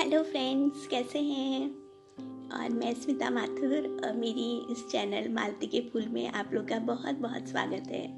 Hello 0.00 0.22
friends 0.22 0.86
कैसे 0.86 1.18
हैं? 1.18 1.70
और 2.52 2.68
मैं 2.70 2.94
स्मिता 2.94 3.30
माथुर 3.30 4.00
और 4.04 4.12
मेरी 4.12 4.72
इस 4.72 4.88
चैनल 4.88 5.28
मालती 5.32 5.66
के 5.66 5.80
फूल 5.80 6.06
में 6.08 6.28
आप 6.28 6.50
लोग 6.54 6.68
का 6.68 6.78
बहुत 6.78 7.14
बहुत 7.14 7.48
स्वागत 7.48 7.88
है। 7.90 8.08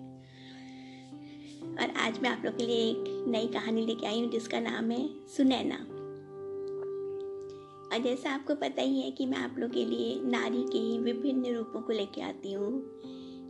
और 1.73 1.97
आज 1.97 2.19
मैं 2.23 2.31
आप 2.31 2.43
लोग 2.45 2.57
के 2.57 2.67
लिए 2.67 2.77
एक 2.77 3.25
नई 3.29 3.47
कहानी 3.47 3.87
लेके 3.87 4.07
आई 4.07 4.21
हूँ, 4.21 4.31
जिसका 4.31 4.61
नाम 4.61 4.91
है 4.91 5.27
सुनैना। 5.37 5.77
और 7.93 8.03
जैसा 8.03 8.31
आपको 8.31 8.55
पता 8.55 8.83
ही 8.83 9.01
है 9.01 9.11
कि 9.11 9.27
मैं 9.27 9.39
आप 9.39 9.55
लोग 9.59 9.71
के 9.71 9.85
लिए 9.85 10.21
नारी 10.25 10.63
के 10.63 10.79
ही 10.79 10.99
विभिन्न 10.99 11.55
रूपों 11.55 11.81
को 11.81 11.93
लेके 11.93 12.21
आती 12.21 12.53
हूँ। 12.53 13.01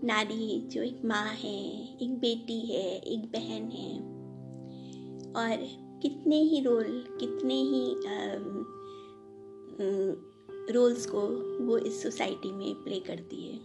नारी 0.05 0.60
जो 0.60 0.83
एक 0.83 1.02
माँ 1.05 1.27
है, 1.27 1.83
एक 1.97 2.19
बेटी 2.19 2.60
है, 2.60 2.98
एक 2.98 3.20
बहन 3.20 3.70
है। 3.70 3.98
और 5.33 5.88
कितने 6.02 6.37
ही 6.43 6.61
रोल 6.61 7.05
कितने 7.20 7.55
ही 7.55 7.95
रोल्स 10.73 11.06
को 11.06 11.20
वो 11.66 11.79
इस 11.79 12.02
सोसाइटी 12.02 12.52
में 12.52 12.75
प्ले 12.75 13.01
करती 13.01 13.47
है। 13.47 13.59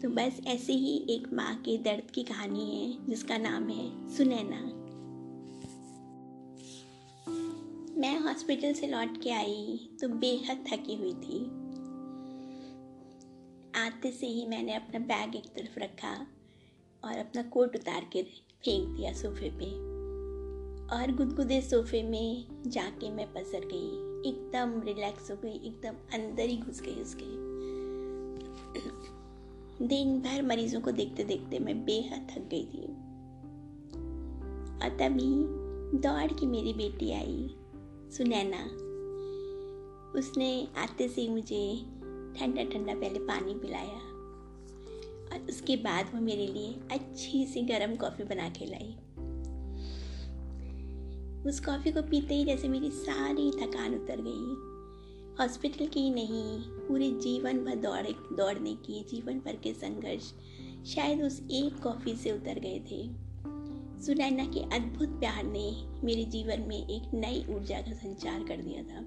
तो 0.00 0.08
बस 0.10 0.40
ऐसे 0.46 0.72
ही 0.72 0.96
एक 1.10 1.32
माँ 1.32 1.54
के 1.56 1.76
दर्द 1.78 2.10
की 2.10 2.22
कहानी 2.22 2.64
है, 2.70 3.06
जिसका 3.06 3.36
नाम 3.38 3.68
है 3.68 4.16
सुनैना। 4.16 4.60
मैं 7.98 8.18
हॉस्पिटल 8.20 8.72
से 8.72 8.86
लौट 8.86 9.22
के 9.22 9.30
आई 9.30 9.90
तो 10.00 10.08
बेहद 10.08 10.64
थकी 10.68 10.94
हुई 10.94 11.14
थी। 11.14 11.44
आते 13.76 14.10
से 14.12 14.26
ही 14.26 14.46
मैंने 14.46 14.74
अपना 14.74 14.98
बैग 15.06 15.36
एक 15.36 15.46
तरफ़ 15.56 15.78
रखा 15.78 16.14
और 17.02 17.18
अपना 17.18 17.42
कोट 17.42 17.76
उतार 17.76 18.08
के 18.12 18.22
फेंक 18.22 18.88
दिया 18.96 19.12
सोफे 19.12 19.50
पे। 19.50 19.93
और 20.92 21.12
गुदगुदे 21.12 21.60
सोफे 21.60 22.02
में 22.02 22.46
जाके 22.66 23.10
मैं 23.10 23.32
पसर 23.32 23.60
गई। 23.60 24.14
एकदम 24.28 24.82
रिलैक्स 24.82 25.30
हो 25.30 25.36
गई, 25.36 25.52
एकदम 25.52 25.94
अंदर 26.14 26.42
ही 26.42 26.56
घुस 26.56 26.80
गई 26.80 26.94
उसके। 26.94 27.44
दिन 29.86 30.20
भर 30.20 30.42
मरीजों 30.42 30.80
को 30.80 30.92
देखते 30.92 31.24
देखते 31.24 31.58
मैं 31.58 31.84
बेहद 31.84 32.28
थक 32.30 32.48
गई 32.54 32.64
थी। 32.64 32.82
और 34.82 34.96
तभी 35.00 35.64
दौड़ 35.98 36.32
की 36.32 36.46
मेरी 36.46 36.72
बेटी 36.72 37.12
आई, 37.12 37.54
सुनैना। 38.12 38.64
उसने 40.18 40.68
आते 40.76 41.08
से 41.08 41.28
मुझे 41.28 41.76
ठंडा 42.38 42.64
ठंडा 42.64 42.94
पहले 42.94 43.18
पानी 43.18 43.54
पिलाया। 43.54 44.14
और 45.32 45.46
उसके 45.48 45.76
बाद 45.76 46.10
वो 46.14 46.20
मेरे 46.20 46.46
लिए 46.46 46.74
अच्छी 46.90 47.46
सी 47.46 47.62
गर्म 47.62 47.96
कॉफ़ी 47.96 48.24
बना 48.24 48.48
के 48.48 48.66
लाई। 48.66 48.96
उस 51.46 51.60
कॉफ़ी 51.60 51.92
को 51.92 52.02
पीते 52.02 52.34
ही 52.34 52.44
जैसे 52.44 52.68
मेरी 52.68 52.90
सारी 52.90 53.50
थकान 53.50 53.94
उतर 53.94 54.16
गई। 54.20 54.74
हॉस्पिटल 55.40 55.86
की 55.86 56.10
नहीं, 56.10 56.60
पूरे 56.60 57.10
जीवन 57.10 57.64
भर 57.64 57.76
दौड़े, 57.76 58.12
दौड़ने 58.12 58.74
की, 58.74 59.04
जीवन 59.10 59.38
भर 59.38 59.56
के 59.56 59.72
संघर्ष 59.72 60.32
शायद 60.94 61.22
उस 61.22 61.42
एक 61.50 61.82
कॉफ़ी 61.82 62.14
से 62.14 62.32
उतर 62.32 62.58
गए 62.58 62.78
थे। 62.80 63.24
सुनैना 64.02 64.44
के 64.44 64.60
अद्भुत 64.76 65.08
प्यार 65.08 65.44
ने 65.44 65.86
मेरे 66.04 66.24
जीवन 66.24 66.60
में 66.60 66.86
एक 66.88 67.14
नई 67.14 67.46
ऊर्जा 67.50 67.80
का 67.80 67.92
संचार 67.92 68.44
कर 68.44 68.56
दिया 68.56 68.82
था। 68.82 68.98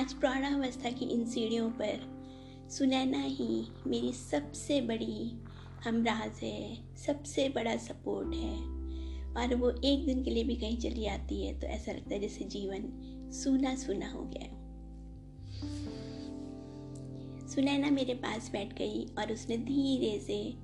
आज 0.00 0.12
प्रौढ़ावस्था 0.12 0.90
की 0.90 1.04
इन 1.04 1.26
सीढ़ियों 1.26 1.70
पर 1.70 2.22
सुनैना 2.70 3.22
ही 3.22 3.66
मेरी 3.86 4.12
सबसे 4.12 4.80
बड़ी 4.80 5.44
हमराज 5.84 6.40
है, 6.42 6.96
सबसे 6.96 7.48
बड़ा 7.48 7.76
सपोर्ट 7.76 8.34
है। 8.34 8.73
और 9.36 9.54
वो 9.54 9.70
एक 9.70 10.06
दिन 10.06 10.24
के 10.24 10.30
लिए 10.30 10.44
भी 10.44 10.56
कहीं 10.56 10.78
चली 10.78 11.06
आती 11.06 11.46
है 11.46 11.60
तो 11.60 11.66
ऐसा 11.66 11.92
लगता 11.92 12.14
है 12.14 12.20
जैसे 12.20 12.44
जीवन 12.44 12.90
सूना 13.32 13.76
सूना 13.76 14.12
हो 14.12 14.22
गया 14.22 14.64
सुनैना 17.48 17.90
मेरे 17.90 18.14
पास 18.14 18.52
बैठ 18.52 18.78
गई 18.78 19.06
और 19.18 19.32
उसने 19.32 19.56
धीरे 19.56 20.20
से 20.20 20.54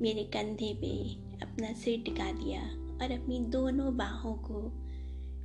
मेरे 0.00 0.24
कंधे 0.24 0.74
पे 0.74 1.14
अपना 1.44 1.72
सिर 1.72 2.02
टिका 2.02 2.32
दिया 2.32 2.60
और 3.02 3.22
अपनी 3.22 3.40
दोनों 3.40 3.96
बाहों 3.96 4.34
को 4.34 4.84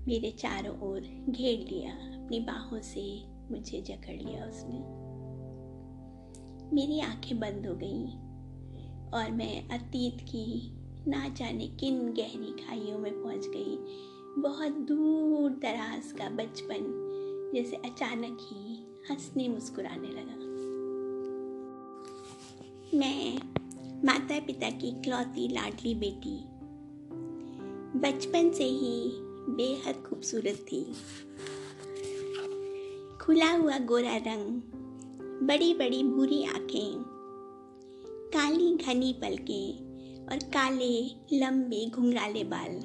मेरे 0.05 0.31
चारों 0.31 0.79
ओर 0.79 1.01
घेर 1.29 1.59
लिया। 1.59 1.91
अपनी 1.91 2.39
बाहों 2.39 2.81
से 2.81 3.23
मुझे 3.51 3.81
जकड़ 3.81 4.15
लिया 4.15 4.45
उसने। 4.45 4.99
मेरी 6.75 6.99
आँखें 6.99 7.39
बंद 7.39 7.67
हो 7.67 7.75
गई 7.75 8.05
और 9.17 9.31
मैं 9.31 9.69
अतीत 9.69 10.17
की 10.21 10.78
ना 11.09 11.27
जाने 11.27 11.67
किन 11.67 11.99
गहरी 12.13 12.51
खाइयों 12.65 12.99
में 12.99 13.23
पहुँच 13.23 13.47
गई। 13.47 13.77
बहुत 14.41 14.71
दूर 14.71 15.51
दराज 15.51 16.11
का 16.11 16.29
बचपन, 16.29 16.83
जैसे 17.53 17.75
अचानक 17.75 18.37
ही 18.41 18.75
हंसने 19.09 19.47
मुस्कुराने 19.47 20.07
लगा। 20.07 20.37
मैं 22.97 23.37
माता 24.05 24.39
पिता 24.39 24.69
की 24.69 24.87
इकलौती 24.87 25.47
लाडली 25.47 25.95
बेटी। 25.95 26.37
बचपन 27.99 28.51
से 28.51 28.63
ही 28.63 29.11
बेहद 29.49 30.03
खूबसूरत 30.09 30.65
थी। 30.71 30.83
खुला 33.21 33.51
हुआ 33.51 33.77
गोरा 33.77 34.15
रंग 34.17 34.61
बड़ी 35.47 35.73
बड़ी 35.73 36.03
भूरी 36.03 36.43
आँखें, 36.43 37.03
काली 38.33 38.75
घनी 38.75 39.13
पलकें 39.13 39.88
और 40.31 40.37
काले, 40.37 41.05
लंबे, 41.33 41.89
घुंघराले 41.89 42.43
बाल। 42.43 42.81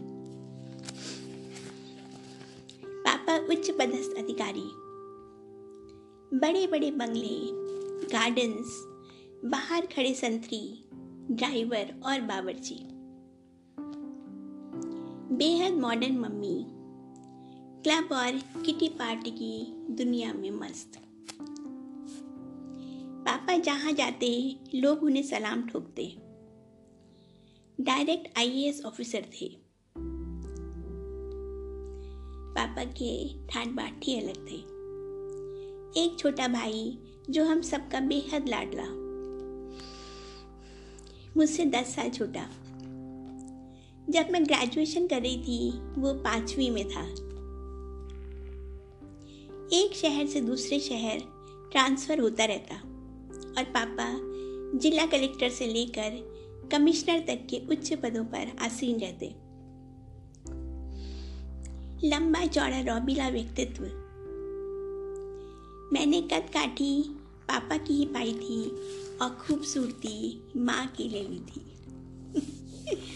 पापा 2.88 3.36
उच्च 3.36 3.70
पदस्थ 3.70 4.18
अधिकारी। 4.18 4.84
बड़े 6.38 6.66
बड़े 6.66 6.90
बंगले 6.90 7.64
गार्डन्स 8.06 8.94
बाहर 9.50 9.86
खड़े 9.86 10.14
संतरी 10.14 10.88
ड्राइवर 11.30 12.00
और 12.06 12.20
बावर्ची। 12.20 12.78
बेहद 15.36 15.74
मॉडर्न 15.74 16.18
मम्मी। 16.18 16.66
क्लब 17.82 18.08
और 18.12 18.62
किटी 18.62 18.88
पार्टी 18.88 19.30
की 19.30 19.66
दुनिया 19.90 20.32
में 20.32 20.50
मस्त। 20.50 21.00
पापा 23.26 23.56
जहाँ 23.56 23.92
जाते, 23.92 24.56
लोग 24.74 25.02
उन्हें 25.02 25.22
सलाम 25.22 25.68
ठोकते। 25.68 26.23
डायरेक्ट 27.80 28.38
आईएएस 28.38 28.84
ऑफिसर 28.84 29.22
थे। 29.22 29.56
पापा 32.54 32.84
के 32.84 33.46
ठाट 33.46 33.68
बाट 33.68 34.00
ही 34.04 34.20
अलग 34.20 34.36
थे। 34.36 34.56
एक 36.00 36.16
छोटा 36.18 36.48
भाई 36.48 36.98
जो 37.30 37.44
हम 37.44 37.60
सबका 37.60 38.00
बेहद 38.00 38.48
लाडला। 38.48 38.84
मुझसे 41.36 41.64
दस 41.64 41.94
साल 41.96 42.10
छोटा। 42.10 42.50
जब 44.10 44.30
मैं 44.30 44.44
ग्रेजुएशन 44.44 45.06
कर 45.06 45.22
रही 45.22 45.36
थी, 45.36 45.70
वो 46.00 46.14
पांचवी 46.14 46.70
में 46.70 46.88
था। 46.88 47.04
एक 49.72 49.90
शहर 49.94 50.26
से 50.26 50.40
दूसरे 50.40 50.80
शहर 50.80 51.18
ट्रांसफ़र 51.72 52.18
होता 52.18 52.44
रहता। 52.44 52.74
और 53.58 53.64
पापा 53.64 54.18
जिला 54.78 55.06
कलेक्टर 55.06 55.48
से 55.48 55.66
लेकर 55.66 56.33
कमिश्नर 56.72 57.20
तक 57.20 57.46
के 57.50 57.66
उच्च 57.70 57.92
पदों 57.92 58.24
पर 58.24 58.56
आसीन 58.60 59.00
रहते। 59.00 59.26
लंबा 62.08 62.46
चौड़ा 62.46 62.80
रौबीला 62.80 63.28
व्यक्तित्व। 63.28 63.82
मैंने 65.92 66.22
कद 66.22 66.50
काठी 66.54 67.02
पापा 67.48 67.76
की 67.76 67.94
ही 67.94 68.06
पाई 68.06 68.32
थी 68.32 68.70
और 69.18 69.30
खूबसूरती 69.30 70.42
माँ 70.56 70.86
की 70.86 71.08
ले 71.08 71.22
ली 71.22 71.38
थी। 71.38 71.60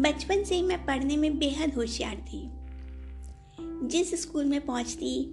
बचपन 0.00 0.44
से 0.44 0.54
ही 0.54 0.62
मैं 0.62 0.86
पढ़ने 0.86 1.16
में 1.16 1.38
बेहद 1.38 1.74
होशियार 1.74 2.16
थी। 2.16 2.62
जिस 3.88 4.22
स्कूल 4.22 4.44
में 4.44 4.66
पहुँचती, 4.66 5.24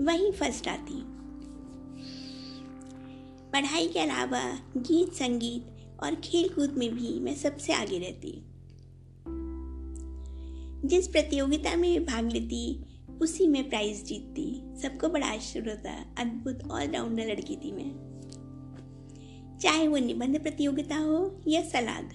वहीं 0.00 0.32
फ़र्स्ट 0.32 0.68
आती 0.68 1.17
पढ़ाई 3.52 3.88
के 3.88 3.98
अलावा 3.98 4.58
गीत 4.76 5.12
संगीत 5.12 5.76
और 6.02 6.14
खेल 6.14 6.48
कूद 6.48 6.70
में 6.70 6.94
भी 6.94 7.20
मैं 7.20 7.34
सबसे 7.34 7.72
आगे 7.72 7.98
रहती 7.98 8.44
जिस 10.84 11.08
प्रतियोगिता 11.08 11.76
में 11.76 12.06
भाग 12.06 12.32
लेती, 12.32 12.84
उसी 13.20 13.46
में 13.46 13.68
प्राइज 13.68 14.04
जीतती। 14.04 14.62
सबको 14.82 15.08
बड़ा 15.08 15.26
आश्चर्य 15.26 15.70
होता 15.70 16.14
अद्भुत 16.18 16.70
ऑलराउंडर 16.70 17.26
लड़की 17.26 17.56
थी 17.56 17.72
मैं। 17.72 18.08
चाहे 19.62 19.88
वो 19.88 19.96
निबंध 19.96 20.42
प्रतियोगिता 20.42 20.96
हो 20.96 21.40
या 21.48 21.62
सलाद। 21.62 22.14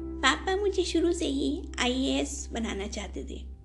पापा 0.00 0.56
मुझे 0.56 0.84
शुरू 0.84 1.12
से 1.12 1.26
ही 1.26 1.62
आईएएस 1.78 2.48
बनाना 2.52 2.86
चाहते 2.86 3.24
थे। 3.24 3.55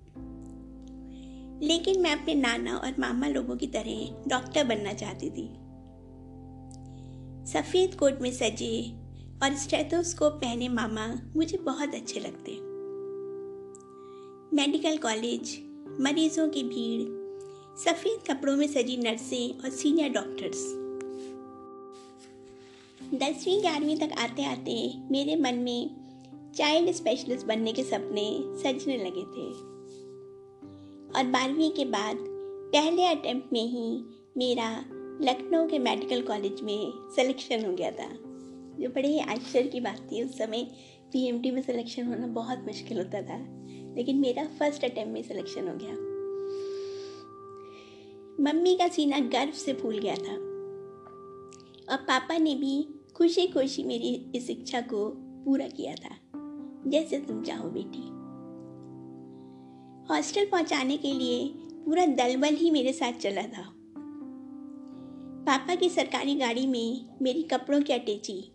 लेकिन 1.62 2.00
मैं 2.00 2.12
अपने 2.12 2.34
नाना 2.34 2.76
और 2.76 2.94
मामा 2.98 3.26
लोगों 3.26 3.56
की 3.56 3.66
तरह 3.66 4.28
डॉक्टर 4.28 4.64
बनना 4.64 4.92
चाहती 4.92 5.30
थी। 5.30 5.48
सफ़ेद 7.52 7.94
कोट 7.94 8.20
में 8.20 8.32
सजे 8.32 8.92
और 9.42 9.54
स्टेथोस्कोप 9.54 10.32
पहने 10.32 10.68
मामा 10.68 11.06
मुझे 11.36 11.58
बहुत 11.58 11.94
अच्छे 11.94 12.20
लगते। 12.20 12.52
मेडिकल 14.56 14.96
कॉलेज, 14.96 15.58
मरीजों 16.00 16.48
की 16.48 16.62
भीड़, 16.62 17.22
सफ़ेद 17.78 18.30
कपड़ों 18.30 18.56
में 18.56 18.66
सजी 18.66 18.96
नर्सें 18.96 19.58
और 19.58 19.70
सीनियर 19.70 20.08
डॉक्टर्स। 20.08 20.64
दसवीं, 23.14 23.60
ग्यारहवीं 23.60 23.96
तक 23.96 24.12
आते 24.18 24.44
आते 24.44 24.94
मेरे 25.10 25.36
मन 25.36 25.54
में 25.54 25.90
चाइल्ड 26.56 26.92
स्पेशलिस्ट 26.92 27.46
बनने 27.46 27.72
के 27.72 27.82
सपने 27.82 28.40
सजने 28.62 28.96
लगे 28.96 29.22
थे। 29.22 29.71
और 31.16 31.24
बारहवीं 31.24 31.70
के 31.70 31.84
बाद 31.84 32.16
पहले 32.74 33.06
अटेम्प्ट 33.06 33.52
में 33.52 33.66
ही 33.66 34.04
मेरा 34.36 34.84
लखनऊ 35.22 35.68
के 35.68 35.78
मेडिकल 35.78 36.22
कॉलेज 36.22 36.60
में 36.60 36.92
सिलेक्शन 37.16 37.64
हो 37.64 37.72
गया 37.72 37.90
था। 37.90 38.08
जो 38.78 38.88
बड़े 38.88 39.08
ही 39.08 39.18
आश्चर्य 39.18 39.68
की 39.68 39.80
बात 39.80 40.08
थी, 40.12 40.22
उस 40.22 40.38
समय 40.38 40.64
पीएमटी 41.12 41.50
में 41.50 41.62
सिलेक्शन 41.62 42.06
होना 42.06 42.26
बहुत 42.26 42.58
मुश्किल 42.58 42.98
होता 42.98 43.22
था, 43.22 43.38
लेकिन 43.96 44.16
मेरा 44.16 44.44
फ़र्स्ट 44.44 44.84
अटेम्प्ट 44.84 45.12
में 45.12 45.22
सिलेक्शन 45.22 45.68
हो 45.68 45.74
गया। 45.82 46.12
मम्मी 48.40 48.74
का 48.74 48.88
सीना 48.88 49.18
गर्व 49.18 49.50
से 49.50 49.72
फूल 49.72 49.98
गया 49.98 50.14
था। 50.14 50.32
और 51.90 51.96
पापा 51.96 52.38
ने 52.38 52.54
भी 52.54 52.88
खुशी 53.14 53.46
खुशी 53.46 53.84
मेरी 53.84 54.32
इस 54.34 54.50
इच्छा 54.50 54.80
को 54.80 55.14
पूरा 55.16 55.68
किया 55.68 55.94
था। 55.94 56.16
जैसे 56.90 57.18
तुम 57.18 57.42
चाहो 57.42 57.70
बेटी। 57.70 58.11
हॉस्टल 60.10 60.44
पहुँचाने 60.44 60.96
के 60.96 61.12
लिए 61.12 61.54
पूरा 61.84 62.06
दलबल 62.06 62.48
ही 62.48 62.70
मेरे 62.70 62.92
साथ 62.92 63.12
चला 63.12 63.42
था। 63.42 63.74
पापा 65.46 65.74
की 65.74 65.88
सरकारी 65.88 66.34
गाड़ी 66.34 66.66
में 66.66 67.08
मेरी 67.22 67.42
कपड़ों 67.42 67.82
की 67.82 67.92
अटैची, 67.92 68.52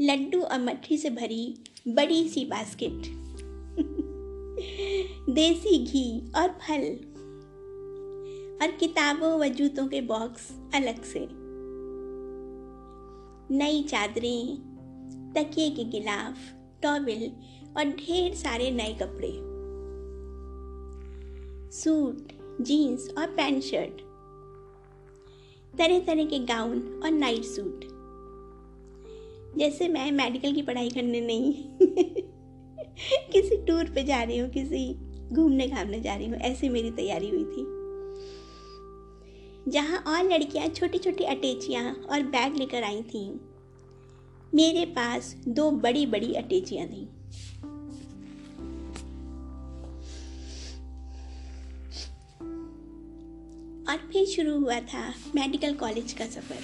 लड्डू 0.00 0.40
और 0.40 0.60
मट्ठी 0.60 0.96
से 0.96 1.10
भरी 1.10 1.64
बड़ी 1.88 2.28
सी 2.28 2.44
बास्केट, 2.44 2.92
देसी 5.30 5.84
घी 5.84 6.32
और 6.36 6.48
फल, 6.48 6.82
और 8.62 8.76
किताबों 8.76 9.40
व 9.40 9.48
जूतों 9.48 9.86
के 9.86 10.00
बॉक्स 10.00 10.52
अलग 10.74 11.02
से। 11.02 11.28
नई 13.56 13.82
चादरें, 13.82 14.56
तकिए 15.36 15.70
के 15.70 15.84
गिलाफ, 15.84 16.36
टॉवल 16.82 17.32
और 17.76 17.84
ढेर 17.84 18.34
सारे 18.34 18.70
नए 18.70 18.98
कपड़े। 19.02 19.55
सूट, 21.72 22.28
जीन्स 22.60 23.14
और 23.18 23.26
पैंट 23.26 23.62
शर्ट। 23.62 24.00
तरह 25.78 25.98
तरह 25.98 26.24
के 26.24 26.38
गाउन 26.38 27.00
और 27.04 27.10
नाइट 27.10 27.44
सूट 27.44 27.84
जैसे 29.58 29.88
मैं 29.88 30.12
मेडिकल 30.12 30.52
की 30.52 30.62
पढ़ाई 30.62 30.90
करने 30.90 31.20
नहीं, 31.20 31.52
किसी 33.32 33.56
टूर 33.56 33.84
पे 33.84 34.04
जा 34.04 34.22
रही 34.22 34.38
हूँ, 34.38 34.50
किसी 34.50 34.94
घूमने 35.32 35.68
घामने 35.68 36.00
जा 36.00 36.14
रही 36.14 36.26
हूँ, 36.26 36.36
ऐसे 36.36 36.68
मेरी 36.68 36.90
तैयारी 36.90 37.30
हुई 37.30 37.44
थी। 37.44 37.66
जहाँ 39.70 39.98
और 39.98 40.32
लड़कियाँ 40.32 40.68
छोटी 40.68 40.98
छोटी 40.98 41.24
अटैचियाँ 41.24 41.92
और 41.92 42.22
बैग 42.22 42.56
लेकर 42.56 42.82
आई 42.82 43.02
थीं, 43.02 43.38
मेरे 44.54 44.84
पास 44.84 45.36
दो 45.48 45.70
बड़ी 45.70 46.06
बड़ी 46.06 46.34
अटैचियाँ 46.34 46.88
थीं। 46.88 47.06
और 53.88 53.96
फिर 53.96 54.26
शुरू 54.26 54.58
हुआ 54.60 54.80
था 54.80 55.14
मेडिकल 55.34 55.74
कॉलेज 55.74 56.12
का 56.12 56.26
सफ़र। 56.26 56.62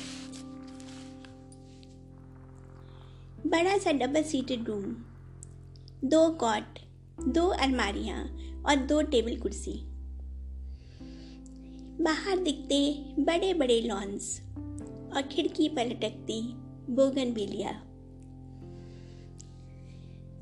बड़ा 3.47 3.79
सा 3.79 3.93
डबल 3.93 4.23
सीटेड 4.23 4.69
रूम 4.69 4.85
दो 6.05 6.29
कॉट 6.31 6.79
दो 7.29 7.47
अलमारियाँ 7.49 8.25
और 8.67 8.77
दो 8.77 9.03
टेबल 9.03 9.37
कुर्सी। 9.37 9.73
बाहर 12.03 12.39
दिखते 12.39 13.05
बड़े 13.23 13.55
बड़े 13.55 13.81
लॉन्स 13.81 14.41
और 15.15 15.23
खिड़की 15.23 15.69
पर 15.69 15.87
लटकती 15.87 16.41
बोगन 16.91 17.33
बिलिया। 17.33 17.73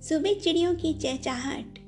सुबह 0.00 0.35
चिड़ियों 0.35 0.75
की 0.75 0.94
चहचाहट 0.94 1.79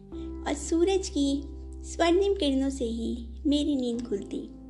और 0.47 0.55
सूरज 0.55 1.09
की 1.09 1.43
स्वर्णिम 1.85 2.35
किरणों 2.35 2.71
से 2.71 2.85
ही 2.85 3.29
मेरी 3.47 3.77
नींद 3.77 4.07
खुलती। 4.09 4.62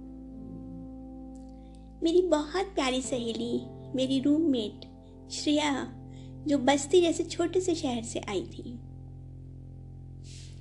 मेरी 2.03 2.23
बहुत 2.23 2.65
प्यारी 2.65 3.03
सहेली, 3.03 3.61
मेरी 3.95 4.21
रूममेट 4.21 4.93
श्रेया, 5.31 5.93
जो 6.47 6.59
बस्ती 6.59 7.01
जैसे 7.01 7.25
छोटे 7.25 7.61
से 7.61 7.75
शहर 7.75 8.03
से 8.03 8.19
आई 8.19 8.43
थी। 8.43 8.75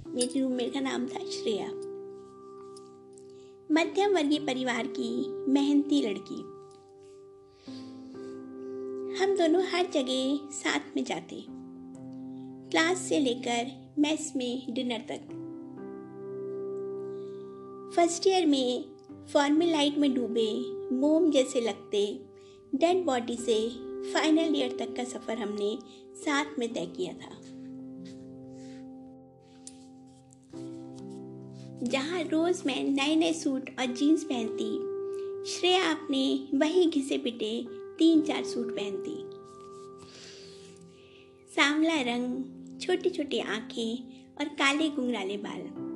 मेरी 0.07 0.39
रूममेट 0.39 0.73
का 0.73 0.79
नाम 0.79 1.05
था 1.05 1.19
श्रेया। 1.19 1.67
मध्यम 3.71 4.13
वर्गीय 4.13 4.39
परिवार 4.39 4.87
की 4.87 5.29
मेहनती 5.51 6.01
लड़की। 6.01 6.61
हम 9.23 9.37
दोनों 9.37 9.63
हर 9.63 9.85
जगह 9.93 10.39
साथ 10.51 10.95
में 10.95 11.03
जाते। 11.03 11.45
क्लास 12.69 12.97
से 12.97 13.19
लेकर 13.19 13.91
मेस 13.99 14.33
में 14.35 14.73
डिनर 14.73 14.99
तक। 14.99 15.21
फ़र्स्ट 17.95 18.27
ईयर 18.27 18.45
में 18.45 18.85
फॉर्मल 19.33 19.65
लाइट 19.65 19.97
में 19.97 20.13
डूबे 20.13 20.80
मोम 20.91 21.31
जैसे 21.31 21.61
लगते 21.61 22.19
डेड 22.75 23.05
बॉडी 23.05 23.35
से 23.35 23.69
फाइनल 24.13 24.55
ईयर 24.55 24.75
तक 24.79 24.95
का 24.95 25.03
सफ़र 25.03 25.37
हमने 25.37 25.77
साथ 26.15 26.45
में 26.59 26.73
तय 26.73 26.85
किया 26.85 27.13
था। 27.13 27.37
जहाँ 31.83 32.23
रोज़ 32.23 32.63
मैं 32.65 32.83
नए 32.83 33.15
नए 33.15 33.33
सूट 33.33 33.69
और 33.79 33.85
जीन्स 33.85 34.23
पहनती, 34.23 34.91
श्रेया 35.51 35.91
अपने 35.91 36.47
वही 36.57 36.85
घिसे 36.85 37.17
पिटे 37.17 37.65
तीन 37.97 38.21
चार 38.21 38.43
सूट 38.43 38.75
पहनती। 38.75 39.41
सांवला 41.55 42.01
रंग 42.01 42.43
छोटी 42.81 43.09
छोटी 43.09 43.39
आँखें 43.39 44.21
और 44.39 44.45
काले 44.45 44.89
गुंगराले 44.89 45.37
बाल। 45.37 45.91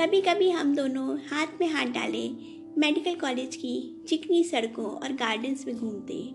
कभी 0.00 0.20
कभी 0.20 0.50
हम 0.50 0.76
दोनों 0.76 1.18
हाथ 1.18 1.46
में 1.60 1.68
हाथ 1.68 1.86
डाले 1.86 2.57
मेडिकल 2.78 3.14
कॉलेज 3.14 3.56
की 3.56 4.04
चिकनी 4.08 4.44
सड़कों 4.44 4.86
और 4.86 5.12
गार्डन्स 5.12 5.66
में 5.66 5.76
घूमते 5.78 6.28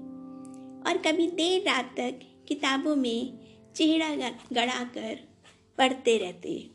और 0.90 0.97
कभी 0.97 1.28
देर 1.28 1.62
रात 1.62 1.94
तक 1.97 2.19
किताबों 2.47 2.95
में 2.95 3.40
चेहरा 3.76 4.16
गड़ा 4.54 4.83
कर 4.83 5.19
पढ़ते 5.78 6.18
रहते 6.18 6.69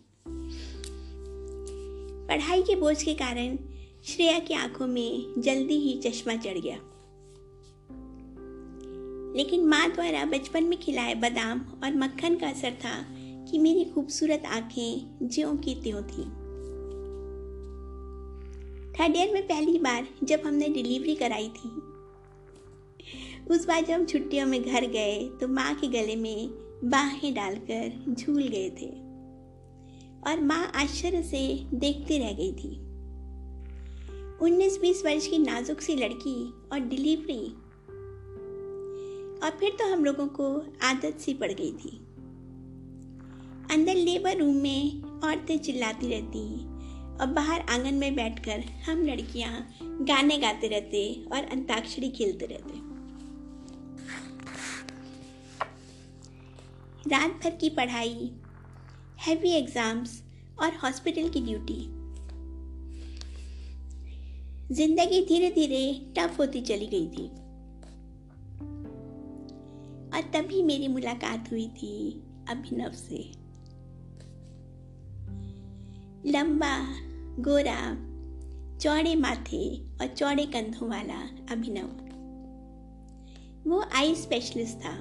पढ़ाई 2.28 2.62
के 2.62 2.76
बोझ 2.76 3.02
के 3.02 3.14
कारण 3.14 3.58
श्रेया 4.04 4.38
की 4.38 4.54
आँखों 4.54 4.86
में 4.86 5.40
जल्दी 5.40 5.74
ही 5.74 5.98
चश्मा 5.98 6.34
चढ़ 6.36 6.58
गया। 6.58 6.76
लेकिन 9.36 9.64
माँ 9.64 9.92
द्वारा 9.92 10.24
बचपन 10.24 10.64
में 10.64 10.78
खिलाए 10.78 11.14
बादाम 11.14 11.60
और 11.84 11.94
मक्खन 11.94 12.36
का 12.36 12.48
असर 12.48 12.70
था 12.70 13.06
कि 13.50 13.58
मेरी 13.58 13.84
खूबसूरत 13.84 14.42
आँखें 14.46 15.18
ज्यों 15.22 15.56
की 15.56 15.74
त्यों 15.74 16.02
थीं। 16.02 16.37
थर्ड 19.00 19.16
ईयर 19.16 19.34
में 19.34 19.46
पहली 19.46 19.78
बार 19.78 20.08
जब 20.24 20.40
हमने 20.46 20.68
डिलीवरी 20.68 21.14
कराई 21.14 21.48
थी। 21.48 21.68
उस 23.54 23.66
बार 23.66 23.84
जब 23.84 23.94
हम 23.94 24.06
छुट्टियों 24.06 24.46
में 24.46 24.62
घर 24.62 24.86
गए 24.86 25.30
तो 25.40 25.48
माँ 25.48 25.74
के 25.74 25.86
गले 25.86 26.16
में 26.16 26.48
बाहें 26.84 27.34
डालकर 27.34 28.14
झूल 28.14 28.42
गए 28.42 28.70
थे। 28.70 28.86
और 30.30 30.40
माँ 30.40 30.72
आश्चर्य 30.74 31.22
से 31.22 31.66
देखती 31.74 32.18
रह 32.18 32.32
गई 32.32 32.52
थी। 32.52 32.76
उन्नीस 34.42 34.78
बीस 34.80 35.04
वर्ष 35.04 35.26
की 35.26 35.38
नाजुक 35.38 35.80
सी 35.80 35.94
लड़की 35.94 36.50
और 36.72 36.78
डिलीवरी। 36.80 37.48
और 39.44 39.50
फिर 39.60 39.70
तो 39.70 39.92
हम 39.92 40.04
लोगों 40.04 40.26
को 40.26 40.62
आदत 40.82 41.18
सी 41.20 41.34
पड़ 41.34 41.52
गई 41.52 41.72
थी। 41.72 41.98
अंदर 43.74 43.94
लेबर 43.94 44.36
रूम 44.36 44.56
में 44.56 45.02
औरतें 45.02 45.58
चिल्लाती 45.58 46.08
रहती 46.08 46.67
और 47.20 47.26
बाहर 47.26 47.60
आँगन 47.60 47.94
में 47.94 48.14
बैठकर 48.14 48.64
हम 48.86 49.02
लड़कियाँ 49.02 49.52
गाने 49.82 50.38
गाते 50.38 50.68
रहते 50.68 51.00
और 51.32 51.44
अंताक्षरी 51.44 52.10
खेलते 52.10 52.46
रहते। 52.46 52.86
रात 57.10 57.30
भर 57.44 57.50
की 57.50 57.68
पढ़ाई 57.70 58.30
हैवी 59.20 59.50
एग्ज़ाम्स 59.50 60.22
और 60.60 60.74
हॉस्पिटल 60.74 61.28
की 61.28 61.40
ड्यूटी 61.40 61.80
ज़िंदगी 64.74 65.20
धीरे 65.26 65.50
धीरे 65.50 66.12
टफ 66.18 66.38
होती 66.38 66.60
चली 66.60 66.86
गई 66.86 67.06
थी। 67.08 67.26
और 70.08 70.30
तभी 70.34 70.62
मेरी 70.62 70.88
मुलाकात 70.88 71.50
हुई 71.52 71.66
थी 71.68 71.94
अभिनव 72.50 72.92
से। 72.92 73.18
लंबा 76.30 76.74
गोरा, 77.40 78.08
चौड़े 78.78 79.16
माथे 79.16 79.80
और 80.00 80.06
चौड़े 80.06 80.46
कंधों 80.46 80.88
वाला 80.88 81.18
अभिनव। 81.52 82.08
वो 83.70 83.84
आई 83.94 84.14
स्पेशलिस्ट 84.14 84.76
था 84.76 84.92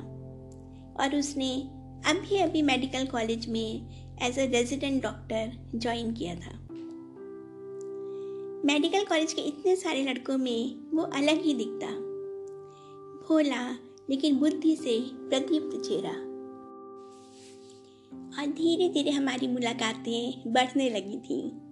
और 1.00 1.16
उसने 1.16 1.62
अभी 2.06 2.38
अभी 2.38 2.62
मेडिकल 2.62 3.06
कॉलेज 3.06 3.50
में 3.50 3.88
as 4.22 4.40
a 4.40 4.46
resident 4.46 5.04
doctor 5.04 5.72
join 5.76 6.14
किया 6.14 6.36
था। 6.36 6.60
मेडिकल 8.66 9.06
कॉलेज 9.06 9.34
के 9.34 9.42
इतने 9.42 9.76
सारे 9.76 10.04
लड़कों 10.04 10.38
में 10.38 10.92
वो 10.96 11.04
अलग 11.04 11.42
ही 11.42 11.54
दिखता। 11.54 11.88
भोला, 13.28 13.72
लेकिन 14.10 14.40
बुद्धि 14.40 14.76
से 14.76 15.00
प्रदीप्त 15.14 15.90
चेहरा। 15.90 16.28
और 18.40 18.46
धीरे 18.48 18.90
धीरे 18.90 19.12
हमारी 19.12 19.48
मुलाकातें 19.48 20.54
बढ़ने 20.54 20.90
लगी 20.90 21.18
थी। 21.18 21.67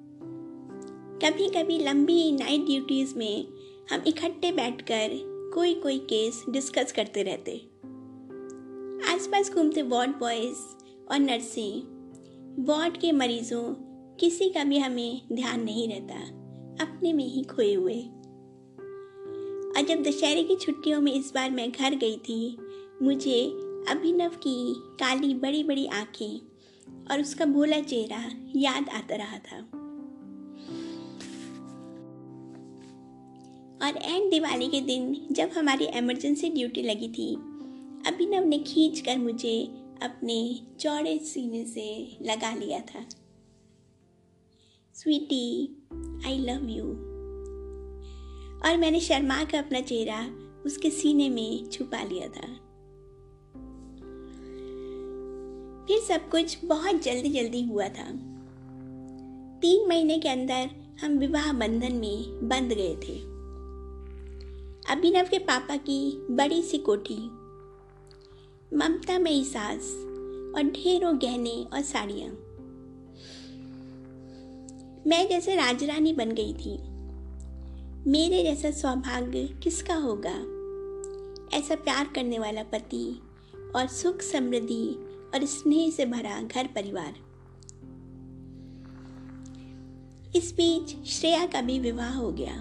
कभी 1.15 1.47
कभी 1.47 1.77
लंबी 1.79 2.31
नाइट 2.31 2.65
ड्यूटीज़ 2.65 3.15
में 3.15 3.47
हम 3.91 4.01
इकट्ठे 4.07 4.51
बैठकर 4.51 5.09
कोई 5.53 5.73
कोई 5.73 5.97
केस 5.99 6.43
डिस्कस 6.49 6.91
करते 6.91 7.23
रहते। 7.23 7.51
आसपास 9.13 9.51
घूमते 9.51 9.81
वार्ड 9.81 10.11
बॉयज़ 10.11 10.57
और 11.11 11.19
नर्सें 11.19 11.81
वार्ड 12.65 12.97
के 12.97 13.11
मरीजों 13.11 13.73
किसी 14.15 14.49
का 14.49 14.63
भी 14.63 14.77
हमें 14.77 15.21
ध्यान 15.33 15.63
नहीं 15.63 15.87
रहता, 15.89 16.15
अपने 16.85 17.13
में 17.13 17.27
ही 17.27 17.43
खोए 17.43 17.73
हुए। 17.73 18.01
और 19.77 19.85
जब 19.89 20.03
दशहरे 20.03 20.43
की 20.43 20.55
छुट्टियों 20.55 21.01
में 21.01 21.13
इस 21.13 21.31
बार 21.35 21.51
मैं 21.51 21.71
घर 21.71 21.95
गई 21.95 22.17
थी, 22.17 22.57
मुझे 23.01 23.45
अभिनव 23.89 24.29
की 24.29 24.73
काली 24.77 25.33
बड़ी 25.33 25.63
बड़ी 25.63 25.85
आँखें 25.85 26.41
और 27.11 27.21
उसका 27.21 27.45
भोला 27.45 27.79
चेहरा 27.79 28.31
याद 28.55 28.89
आता 28.89 29.15
रहा 29.15 29.37
था। 29.37 29.81
और 33.85 33.97
एंड 33.97 34.31
दिवाली 34.31 34.67
के 34.67 34.81
दिन 34.81 35.27
जब 35.31 35.49
हमारी 35.57 35.85
इमरजेंसी 35.85 36.49
ड्यूटी 36.49 36.81
लगी 36.81 37.07
थी 37.07 37.35
अभिनव 38.07 38.45
ने 38.45 38.57
खींच 38.59 38.99
कर 38.99 39.17
मुझे 39.17 39.65
अपने 40.03 40.59
चौड़े 40.79 41.17
सीने 41.17 41.65
से 41.65 42.17
लगा 42.21 42.55
लिया 42.55 42.79
था। 42.79 43.05
स्वीटी 44.93 45.77
आई 46.25 46.37
लव 46.37 46.69
यू 46.69 46.85
और 48.61 48.77
मैंने 48.77 48.99
शर्मा 48.99 49.43
का 49.43 49.59
अपना 49.59 49.81
चेहरा 49.81 50.29
उसके 50.65 50.89
सीने 50.89 51.29
में 51.29 51.69
छुपा 51.69 52.03
लिया 52.03 52.27
था। 52.27 52.47
फिर 55.87 55.99
सब 55.99 56.29
कुछ 56.29 56.57
बहुत 56.65 57.03
जल्दी 57.03 57.29
जल्दी 57.29 57.61
हुआ 57.61 57.87
था। 57.87 58.09
तीन 59.61 59.87
महीने 59.87 60.19
के 60.19 60.29
अंदर 60.29 60.69
हम 61.01 61.17
विवाह 61.17 61.53
बंधन 61.53 61.93
में 61.93 62.47
बंध 62.49 62.73
गए 62.73 62.95
थे। 62.95 63.34
अभिनव 64.89 65.25
के 65.25 65.39
पापा 65.39 65.77
की 65.77 66.27
बड़ी 66.31 66.61
सी 66.61 66.77
कोठी, 66.77 67.17
ममता 68.75 69.19
में 69.19 69.43
सास 69.43 69.81
और 70.55 70.63
ढेरों 70.63 71.17
गहने 71.17 71.67
और 71.73 71.81
साड़ियाँ। 71.81 72.29
मैं 75.07 75.29
जैसे 75.29 75.55
राजरानी 75.55 76.13
बन 76.13 76.31
गई 76.31 76.53
थी। 76.53 76.77
मेरे 78.09 78.43
जैसा 78.43 78.71
सौभाग्य 78.71 79.59
किसका 79.63 79.95
होगा? 79.95 80.35
ऐसा 81.57 81.75
प्यार 81.75 82.05
करने 82.15 82.39
वाला 82.39 82.63
पति 82.63 83.21
और 83.75 83.87
सुख 83.87 84.21
समृद्धि 84.21 84.89
और 85.33 85.45
स्नेह 85.45 85.91
से 85.91 86.05
भरा 86.05 86.41
घर 86.41 86.67
परिवार। 86.67 87.15
इस 90.35 90.53
बीच 90.53 91.07
श्रेया 91.07 91.45
का 91.45 91.61
भी 91.61 91.79
विवाह 91.79 92.13
हो 92.13 92.31
गया 92.31 92.55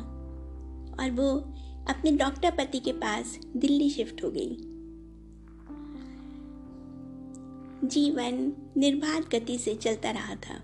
और 1.01 1.11
वो 1.11 1.54
अपने 1.89 2.13
डॉक्टर 2.13 2.51
पति 2.51 2.81
के 2.81 2.93
पास 2.93 3.41
दिल्ली 3.57 3.91
शिफ्ट 3.91 4.25
हो 4.25 4.31
गई। 4.31 4.57
जीवन 7.89 8.53
निर्बाध 8.77 9.23
गति 9.23 9.59
से 9.59 9.75
चलता 9.75 10.11
रहा 10.11 10.35
था। 10.35 10.55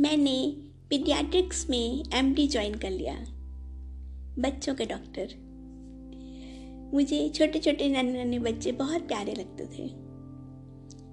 मैंने 0.00 0.56
पीडियाट्रिक्स 0.90 1.70
में 1.70 2.04
एमडी 2.14 2.48
ज्वाइन 2.48 2.74
कर 2.74 2.90
लिया। 2.90 3.14
बच्चों 4.38 4.74
के 4.74 4.84
डॉक्टर 4.84 5.50
मुझे 6.94 7.28
छोटे 7.28 7.58
छोटे 7.58 7.88
नन्हे 7.88 8.24
नन्हे 8.24 8.38
बच्चे 8.38 8.72
बहुत 8.72 9.08
प्यारे 9.08 9.34
लगते 9.34 9.64
थे। 9.64 9.88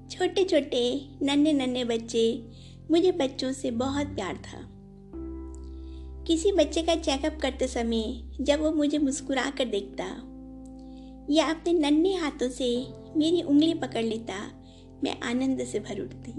छोटे 0.10 0.44
छोटे 0.44 1.10
नन्हे 1.22 1.54
नन्हे 1.54 1.84
बच्चे 1.84 2.50
मुझे 2.92 3.12
बच्चों 3.12 3.52
से 3.52 3.72
बहुत 3.72 4.08
प्यार 4.08 4.38
था। 4.38 4.77
किसी 6.28 6.52
बच्चे 6.52 6.82
का 6.82 6.96
चेकअप 6.96 7.40
करते 7.42 7.68
समय 7.68 8.30
जब 8.42 8.62
वो 8.62 8.72
मुझे 8.72 8.98
मुस्कुरा 8.98 9.50
कर 9.50 9.66
देखता 9.66 10.04
या 11.30 11.46
अपने 11.50 11.74
नन्हे 11.74 12.14
हाथों 12.14 12.50
से 12.50 12.88
मेरी 13.18 13.42
उंगली 13.42 13.74
पकड़ 13.74 14.04
लेता 14.04 14.34
मैं 15.04 15.20
आनंद 15.20 15.64
से 15.64 15.80
भर 15.80 16.02
उठती। 16.02 16.32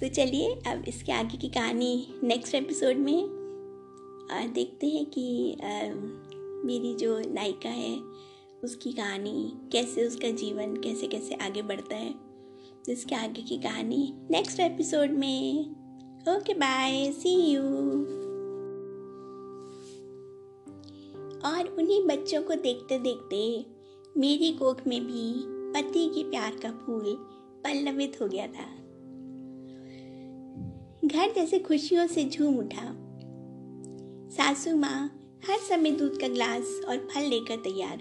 तो 0.00 0.08
चलिए 0.08 0.54
अब 0.66 0.84
इसके 0.88 1.12
आगे 1.12 1.36
की 1.36 1.48
कहानी 1.48 2.14
नेक्स्ट 2.22 2.54
एपिसोड 2.54 2.96
में 2.96 3.22
आ, 4.32 4.46
देखते 4.46 4.86
हैं 4.86 5.06
कि 5.06 5.52
आ, 5.52 5.94
मेरी 6.66 6.94
जो 6.94 7.18
नायिका 7.32 7.68
है 7.68 7.96
उसकी 8.64 8.92
कहानी 8.92 9.52
कैसे 9.72 10.06
उसका 10.06 10.30
जीवन 10.30 10.76
कैसे 10.76 11.06
कैसे 11.06 11.34
आगे 11.34 11.62
बढ़ता 11.62 11.96
है। 11.96 12.10
तो 12.86 12.92
इसके 12.92 13.14
आगे 13.14 13.42
की 13.42 13.56
कहानी 13.56 14.14
नेक्स्ट 14.30 14.60
एपिसोड 14.60 15.10
में। 15.10 15.81
ओके 16.28 16.54
बाय 16.54 17.12
सी 17.12 17.52
यू 17.52 17.62
और 21.40 21.76
उन्हीं 21.78 22.06
बच्चों 22.06 22.42
को 22.42 22.54
देखते 22.54 22.98
देखते 22.98 23.66
मेरी 24.20 24.52
कोख 24.52 24.86
में 24.86 25.06
भी 25.06 25.32
पति 25.46 26.08
के 26.14 26.30
प्यार 26.30 26.56
का 26.62 26.70
फूल 26.70 27.04
पल्लवित 27.64 28.18
हो 28.22 28.28
गया 28.28 28.46
था। 28.46 28.66
घर 31.08 31.32
जैसे 31.34 31.58
खुशियों 31.58 32.06
से 32.06 32.24
झूम 32.24 32.58
उठा। 32.58 32.94
सासू 34.30 34.76
माँ 34.76 35.20
हर 35.48 35.58
समय 35.58 35.90
दूध 35.90 36.20
का 36.20 36.28
ग्लास 36.28 36.80
और 36.88 36.96
फल 36.96 37.22
लेकर 37.22 37.56
तैयार। 37.56 37.98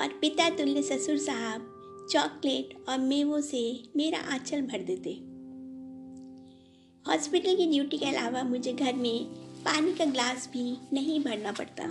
और 0.00 0.18
पिता 0.20 0.50
तुल्य 0.50 0.82
ससुर 0.82 1.16
साहब 1.16 1.76
चॉकलेट 2.10 2.84
और 2.88 2.98
मेवों 2.98 3.40
से 3.40 3.82
मेरा 3.96 4.18
आंचल 4.18 4.62
भर 4.62 4.82
देते। 4.82 5.29
हॉस्पिटल 7.08 7.56
की 7.56 7.66
ड्यूटी 7.66 7.98
के 7.98 8.06
अलावा 8.06 8.42
मुझे 8.42 8.72
घर 8.72 8.94
में 8.94 9.24
पानी 9.64 9.92
का 9.92 10.04
ग्लास 10.04 10.50
भी 10.52 10.76
नहीं 10.92 11.24
भरना 11.24 11.52
पड़ता। 11.52 11.84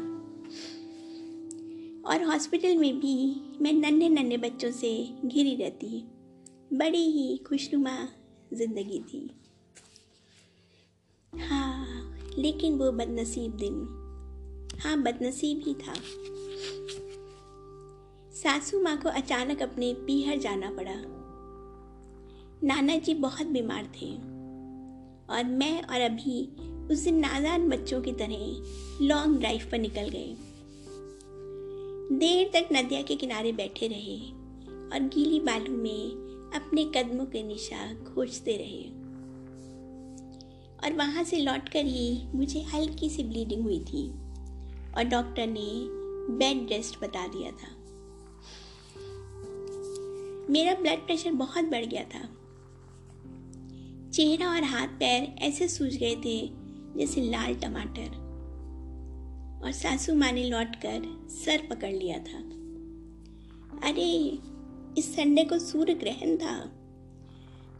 और 2.09 2.23
हॉस्पिटल 2.23 2.77
में 2.77 2.99
भी 2.99 3.15
मैं 3.61 3.73
नन्हे 3.73 4.09
नन्हे 4.09 4.37
बच्चों 4.37 4.71
से 4.71 4.91
घिरी 5.25 5.55
रहती। 5.55 6.03
बड़ी 6.73 7.03
ही 7.11 7.37
खुशनुमा 7.37 8.07
ज़िंदगी 8.53 8.99
थी। 8.99 9.29
हाँ 11.33 12.15
लेकिन 12.37 12.77
वो 12.77 12.91
बदनसीब 12.91 13.51
दिन। 13.51 14.79
हाँ 14.79 15.01
बदनसीब 15.01 15.63
ही 15.67 15.73
था। 15.73 15.93
सासू 18.33 18.81
माँ 18.81 18.97
को 18.97 19.09
अचानक 19.09 19.61
अपने 19.61 19.93
पीहर 19.93 20.37
जाना 20.37 20.71
पड़ा। 20.71 20.95
नाना 22.67 22.97
जी 22.97 23.13
बहुत 23.13 23.47
बीमार 23.47 23.93
थे। 24.01 24.28
और 25.29 25.43
मैं 25.43 25.83
और 25.83 26.01
अभी 26.01 26.43
उस 26.93 26.99
दिन 26.99 27.15
नादान 27.15 27.69
बच्चों 27.69 28.01
की 28.01 28.11
तरह 28.11 29.05
लॉन्ग 29.05 29.39
ड्राइव 29.39 29.69
पर 29.71 29.79
निकल 29.79 30.09
गए 30.09 30.35
देर 32.17 32.49
तक 32.53 32.69
नदिया 32.73 33.01
के 33.01 33.15
किनारे 33.15 33.51
बैठे 33.51 33.87
रहे 33.87 34.19
और 34.89 35.09
गीली 35.13 35.39
बालू 35.39 35.77
में 35.77 36.11
अपने 36.55 36.83
कदमों 36.85 37.25
के 37.25 37.43
निशा 37.43 37.93
खोजते 37.93 38.57
रहे। 38.57 38.83
और 40.83 40.93
वहाँ 40.93 41.23
से 41.23 41.37
लौटकर 41.37 41.85
ही 41.85 42.27
मुझे 42.35 42.61
हल्की 42.61 43.09
सी 43.09 43.23
ब्लीडिंग 43.23 43.63
हुई 43.63 43.79
थी 43.79 44.09
और 44.97 45.03
डॉक्टर 45.03 45.47
ने 45.47 45.69
बेड 46.37 46.69
रेस्ट 46.69 46.99
बता 47.01 47.27
दिया 47.27 47.51
था। 47.51 47.75
मेरा 50.49 50.73
ब्लड 50.73 51.05
प्रेशर 51.05 51.31
बहुत 51.31 51.65
बढ़ 51.65 51.85
गया 51.85 52.03
था। 52.03 52.38
चेहरा 54.19 54.49
और 54.49 54.63
हाथ 54.63 54.87
पैर 54.87 55.35
ऐसे 55.39 55.67
सूज 55.67 55.95
गए 55.95 56.15
थे 56.15 56.49
जैसे 56.97 57.21
लाल 57.21 57.55
टमाटर। 57.55 58.07
और 59.63 59.71
सासू 59.71 60.15
माँ 60.15 60.31
ने 60.31 60.43
लौट 60.43 60.75
कर 60.75 61.27
सर 61.29 61.67
पकड़ 61.69 61.93
लिया 61.93 62.17
था। 62.17 62.39
अरे, 63.89 64.39
इस 64.97 65.15
संडे 65.15 65.43
को 65.43 65.59
सूर्य 65.59 65.93
ग्रहण 65.93 66.37
था। 66.37 66.59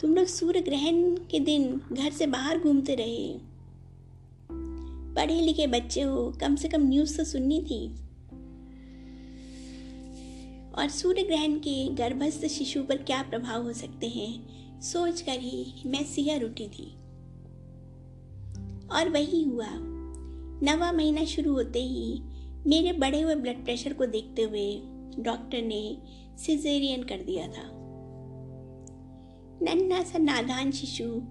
तुम 0.01 0.15
लोग 0.15 0.25
सूर्य 0.25 0.61
ग्रहण 0.61 1.15
के 1.15 1.39
दिन 1.39 1.81
घर 1.93 2.11
से 2.11 2.27
बाहर 2.27 2.59
घूमते 2.59 2.95
रहे। 2.95 3.37
पढ़े 5.15 5.41
लिखे 5.41 5.67
बच्चे 5.67 6.01
हो, 6.01 6.33
कम 6.41 6.55
से 6.55 6.67
कम 6.67 6.81
न्यूज़ 6.81 7.17
तो 7.17 7.23
सुननी 7.23 7.61
थी। 7.61 7.87
और 10.71 10.89
सूर्य 10.89 11.23
ग्रहण 11.23 11.53
के 11.53 11.89
गर्भस्थ 11.89 12.45
शिशु 12.45 12.83
पर 12.83 12.97
क्या 12.97 13.23
प्रभाव 13.23 13.63
हो 13.63 13.73
सकते 13.73 14.07
हैं? 14.07 14.58
सोचकर 14.81 15.39
ही 15.39 15.83
मैं 15.85 16.03
सिहर 16.03 16.43
उठी 16.43 16.67
थी। 16.67 16.91
और 18.91 19.09
वही 19.09 19.43
हुआ। 19.43 19.67
नवा 20.63 20.91
महीना 20.91 21.23
शुरू 21.23 21.53
होते 21.53 21.83
ही 21.83 22.21
मेरे 22.67 22.93
बढ़े 22.93 23.21
हुए 23.21 23.35
ब्लड 23.35 23.63
प्रेशर 23.63 23.93
को 23.93 24.05
देखते 24.05 24.41
हुए 24.41 24.81
डॉक्टर 25.19 25.61
ने 25.61 25.97
सिजेरियन 26.37 27.03
कर 27.03 27.17
दिया 27.17 27.47
था। 27.47 27.67
नन्ना 29.61 30.03
सा 30.03 30.17
नादान 30.17 30.71
शिशु 30.71 31.21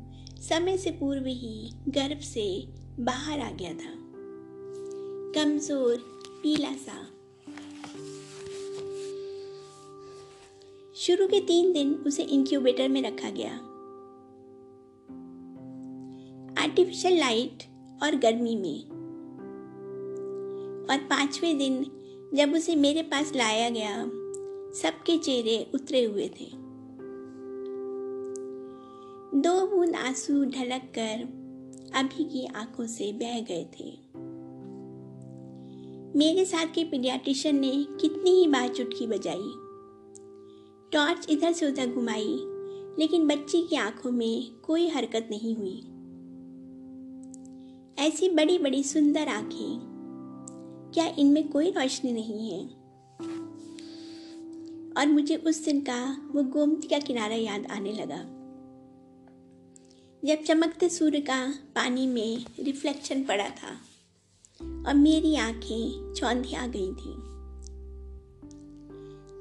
समय 0.43 0.77
से 0.77 0.91
पूर्व 0.91 1.27
ही 1.27 1.71
गर्भ 1.89 2.19
से 2.19 2.65
बाहर 3.01 3.41
आ 3.41 3.51
गया 3.51 3.73
था। 3.73 3.95
कमज़ोर, 5.35 5.97
पीला 6.43 6.73
सा 6.73 7.07
शुरू 11.01 11.27
के 11.27 11.41
तीन 11.41 11.73
दिन 11.73 11.95
उसे 11.95 12.23
इंक्यूबेटर 12.23 12.89
में 12.89 13.03
रखा 13.03 13.31
गया। 13.31 13.53
आर्टिफिशियल 16.63 17.19
लाइट 17.19 17.63
और 18.03 18.17
गर्मी 18.17 18.57
में। 18.57 18.85
और 20.91 20.99
पाँचवें 20.99 21.59
दिन 21.59 21.87
जब 22.35 22.53
उसे 22.55 22.77
मेरे 22.77 23.03
पास 23.03 23.33
लाया 23.37 23.71
गया, 23.71 24.05
सबके 24.73 25.19
चेहरे 25.19 25.71
उतरे 25.75 26.05
हुए 26.05 26.29
थे। 26.29 26.51
दो 29.41 29.67
बूंद 29.67 29.97
आँसू 29.97 30.45
ढलक 30.45 30.83
कर 30.99 31.39
अभी 31.95 32.25
की 32.25 32.47
आँखों 32.47 32.87
से 32.87 33.13
बह 33.13 33.41
गए 33.41 33.65
थे। 33.65 33.99
मेरे 36.19 36.45
साथ 36.45 36.67
के 36.67 36.85
पीडियाट्रिशियन 36.85 37.59
ने 37.61 37.87
कितनी 38.01 38.31
ही 38.31 38.47
बार 38.47 38.69
चुटकी 38.69 39.07
बजाई। 39.07 39.68
टॉर्च 40.93 41.27
इधर 41.31 41.53
से 41.53 41.67
उधर 41.67 41.87
घुमाई, 41.87 42.39
लेकिन 42.99 43.27
बच्ची 43.29 43.63
की 43.63 43.77
आँखों 43.77 44.11
में 44.11 44.51
कोई 44.55 44.89
हरकत 44.89 45.29
नहीं 45.31 45.57
हुई। 45.57 45.79
ऐसी 47.99 48.29
बड़ी 48.29 48.59
बड़ी 48.59 48.83
सुंदर 48.83 49.29
आँखें, 49.29 49.79
क्या 50.95 51.07
इनमें 51.07 51.49
कोई 51.49 51.71
रोशनी 51.71 52.13
नहीं 52.13 52.51
है? 52.51 52.65
और 54.99 55.07
मुझे 55.07 55.37
उस 55.37 55.65
दिन 55.65 55.81
का 55.81 56.29
वो 56.33 56.43
गोमती 56.43 56.89
का 56.89 56.99
किनारा 56.99 57.35
याद 57.35 57.67
आने 57.67 57.93
लगा। 57.93 58.35
जब 60.25 60.43
चमकते 60.43 60.89
सूर्य 60.89 61.21
का 61.21 61.55
पानी 61.75 62.07
में 62.07 62.45
रिफ्लेक्शन 62.61 63.25
पड़ा 63.25 63.49
था, 63.49 63.71
और 64.89 64.95
मेरी 64.95 65.37
आँखें 65.37 66.15
चौंधी 66.15 66.55
आ 66.55 66.67
गई 66.67 66.93
थी। 66.93 67.38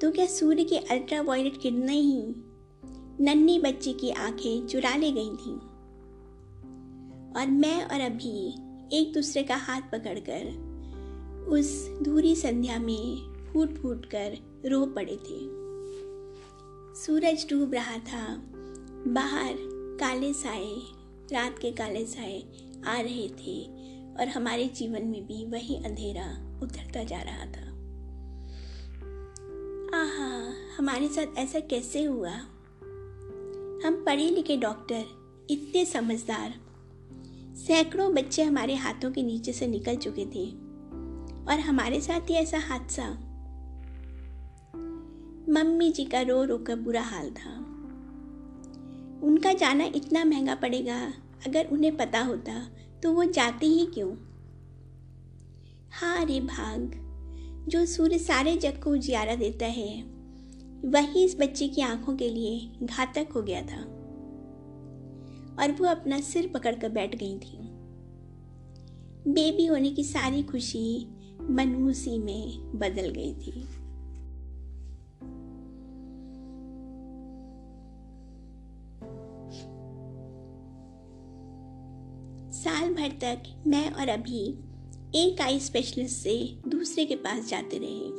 तो 0.01 0.11
क्या 0.11 0.25
सूर्य 0.25 0.63
की 0.63 0.77
अल्ट्रा 0.77 1.21
वायलेट 1.21 1.61
किरणें 1.61 2.01
ही 2.01 2.35
नन्ही 3.25 3.59
बच्ची 3.59 3.93
की 3.93 4.09
आँखें 4.09 4.67
चुरा 4.67 4.95
ले 4.95 5.11
गई 5.11 5.29
थी? 5.29 5.55
और 7.39 7.47
मैं 7.47 7.83
और 7.83 8.01
अभी 8.01 8.47
एक 8.97 9.13
दूसरे 9.13 9.43
का 9.43 9.55
हाथ 9.55 9.81
पकड़कर 9.81 10.67
उस 11.49 11.89
धूरी 12.01 12.35
संध्या 12.35 12.79
में 12.79 13.15
फूट 13.51 13.73
फूट 13.73 14.05
कर 14.05 14.37
रो 14.65 14.85
पड़े 14.85 15.15
थे। 15.15 15.57
सूरज 17.01 17.47
डूब 17.49 17.73
रहा 17.73 17.97
था। 17.97 18.41
बाहर 19.07 19.55
काले 19.99 20.33
साए, 20.33 20.75
रात 21.33 21.59
के 21.59 21.71
काले 21.71 22.05
साए 22.05 22.43
आ 22.87 22.99
रहे 23.01 23.27
थे 23.27 23.63
और 24.19 24.27
हमारे 24.27 24.65
जीवन 24.65 25.05
में 25.05 25.27
भी 25.27 25.45
वही 25.45 25.75
अंधेरा 25.75 26.59
उतरता 26.63 27.03
जा 27.03 27.21
रहा 27.21 27.45
था। 27.45 27.66
आहा, 29.93 30.53
हमारे 30.77 31.07
साथ 31.07 31.37
ऐसा 31.37 31.59
कैसे 31.59 32.03
हुआ? 32.03 32.31
हम 33.85 34.03
पढ़े 34.05 34.29
लिखे 34.29 34.57
डॉक्टर, 34.57 35.05
इतने 35.49 35.85
समझदार। 35.85 36.53
सैकड़ों 37.55 38.13
बच्चे 38.13 38.43
हमारे 38.43 38.75
हाथों 38.75 39.11
के 39.11 39.23
नीचे 39.23 39.53
से 39.53 39.67
निकल 39.67 39.95
चुके 39.95 40.25
थे। 40.25 40.49
और 41.47 41.59
हमारे 41.59 42.01
साथ 42.01 42.21
ही 42.21 42.33
ऐसा 42.33 42.57
हादसा। 42.57 43.09
मम्मी 45.49 45.91
जी 45.91 46.05
का 46.05 46.21
रो 46.21 46.43
रो 46.43 46.57
कर 46.57 46.75
बुरा 46.75 47.01
हाल 47.01 47.31
था। 47.31 47.57
उनका 49.23 49.53
जाना 49.53 49.83
इतना 49.83 50.25
महँगा 50.25 50.55
पड़ेगा, 50.55 51.13
अगर 51.47 51.67
उन्हें 51.71 51.97
पता 51.97 52.19
होता 52.19 52.67
तो 53.03 53.13
वो 53.13 53.23
जाते 53.23 53.65
ही 53.65 53.85
क्यों? 53.85 54.15
हाँ 55.91 56.25
रे 56.25 56.39
भाग। 56.39 57.06
जो 57.67 57.85
सूर्य 57.85 58.19
सारे 58.19 58.57
जग 58.57 58.83
को 58.83 58.91
उजियारा 58.91 59.35
देता 59.35 59.65
है, 59.65 60.03
वही 60.85 61.25
इस 61.25 61.37
बच्चे 61.39 61.67
की 61.67 61.81
आँखों 61.81 62.15
के 62.15 62.29
लिए 62.29 62.71
घातक 62.83 63.27
हो 63.35 63.41
गया 63.41 63.61
था। 63.61 63.81
और 65.59 65.71
वो 65.71 65.85
अपना 65.85 66.19
सिर 66.19 66.47
पकड़कर 66.47 66.89
बैठ 66.89 67.15
गई 67.15 67.39
थी। 67.39 67.57
बेबी 69.31 69.65
होने 69.65 69.89
की 69.89 70.03
सारी 70.03 70.43
खुशी 70.43 71.07
मनमूसी 71.41 72.17
में 72.17 72.71
बदल 72.79 73.09
गई 73.09 73.33
थी। 73.33 73.63
साल 82.51 82.93
भर 82.93 83.09
तक 83.21 83.63
मैं 83.67 83.91
और 83.91 84.09
अभी 84.09 84.59
एक 85.17 85.41
आई 85.41 85.59
स्पेशलिस्ट 85.59 86.15
से 86.15 86.57
दूसरे 86.67 87.05
के 87.05 87.15
पास 87.15 87.49
जाते 87.49 87.77
रहे। 87.77 88.09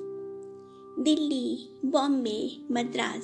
दिल्ली, 1.05 1.79
बॉम्बे, 1.85 2.57
मद्रास। 2.73 3.23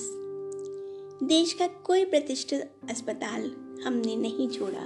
देश 1.22 1.52
का 1.52 1.66
कोई 1.66 2.04
प्रतिष्ठित 2.04 2.72
अस्पताल 2.90 3.50
हमने 3.84 4.16
नहीं 4.16 4.48
छोड़ा। 4.48 4.84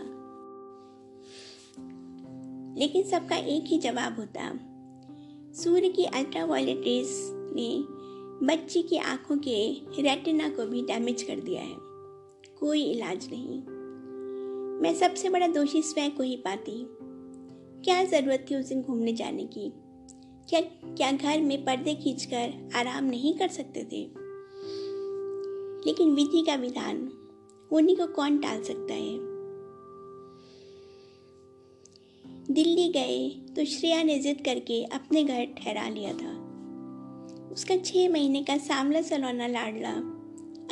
लेकिन 2.79 3.03
सबका 3.03 3.37
एक 3.37 3.65
ही 3.65 3.79
जवाब 3.79 4.17
होता। 4.17 4.61
सूर्य 5.53 5.89
की 5.89 6.05
अल्ट्रा 6.05 6.45
वायलेट 6.45 6.81
रेस 6.85 7.31
ने 7.33 7.85
बच्ची 8.47 8.83
की 8.83 8.97
आँखों 8.97 9.37
के 9.37 9.73
रेटिना 10.03 10.49
को 10.49 10.67
भी 10.67 10.83
डैमेज 10.83 11.23
कर 11.23 11.41
दिया 11.41 11.63
है। 11.63 11.77
कोई 12.61 12.83
इलाज 12.83 13.29
नहीं। 13.33 13.63
मैं 14.83 14.95
सबसे 14.95 15.31
बड़ा 15.31 15.47
दोषी 15.47 15.83
स्वयं 15.83 16.11
को 16.11 16.23
ही 16.23 16.37
पाती। 16.37 16.98
क्या 17.85 18.05
ज़रूरत 18.05 18.47
थी 18.51 18.55
उस 18.55 18.69
दिन 18.69 18.83
घूमने 18.83 19.13
जाने 19.13 19.45
की? 19.45 19.73
क्या 20.49 20.61
क्या 20.95 21.13
घर 21.13 21.41
में 21.41 21.65
पर्दे 21.65 21.95
खींचकर 21.95 22.71
आराम 22.77 23.05
नहीं 23.05 23.35
कर 23.35 23.49
सकते 23.49 23.85
थे? 23.85 24.11
लेकिन 25.87 26.15
विधि 26.15 26.45
का 26.47 26.55
विधान, 26.55 27.13
उन्हीं 27.73 27.97
को 27.97 28.07
कौन 28.07 28.39
टाल 28.39 28.63
सकता 28.63 28.95
है? 28.95 29.19
दिल्ली 32.51 32.89
गए 32.89 33.29
तो 33.57 33.65
श्रेया 33.65 34.03
ने 34.03 34.19
जिद 34.19 34.41
करके 34.45 34.85
अपने 34.85 35.25
घर 35.25 35.45
ठहरा 35.45 35.89
लिया 35.89 36.13
था। 36.13 36.49
उसका 37.53 37.77
छह 37.77 38.09
महीने 38.09 38.43
का 38.43 38.57
सामला 38.57 39.03
सलोना 39.03 39.47
लाडला 39.47 39.93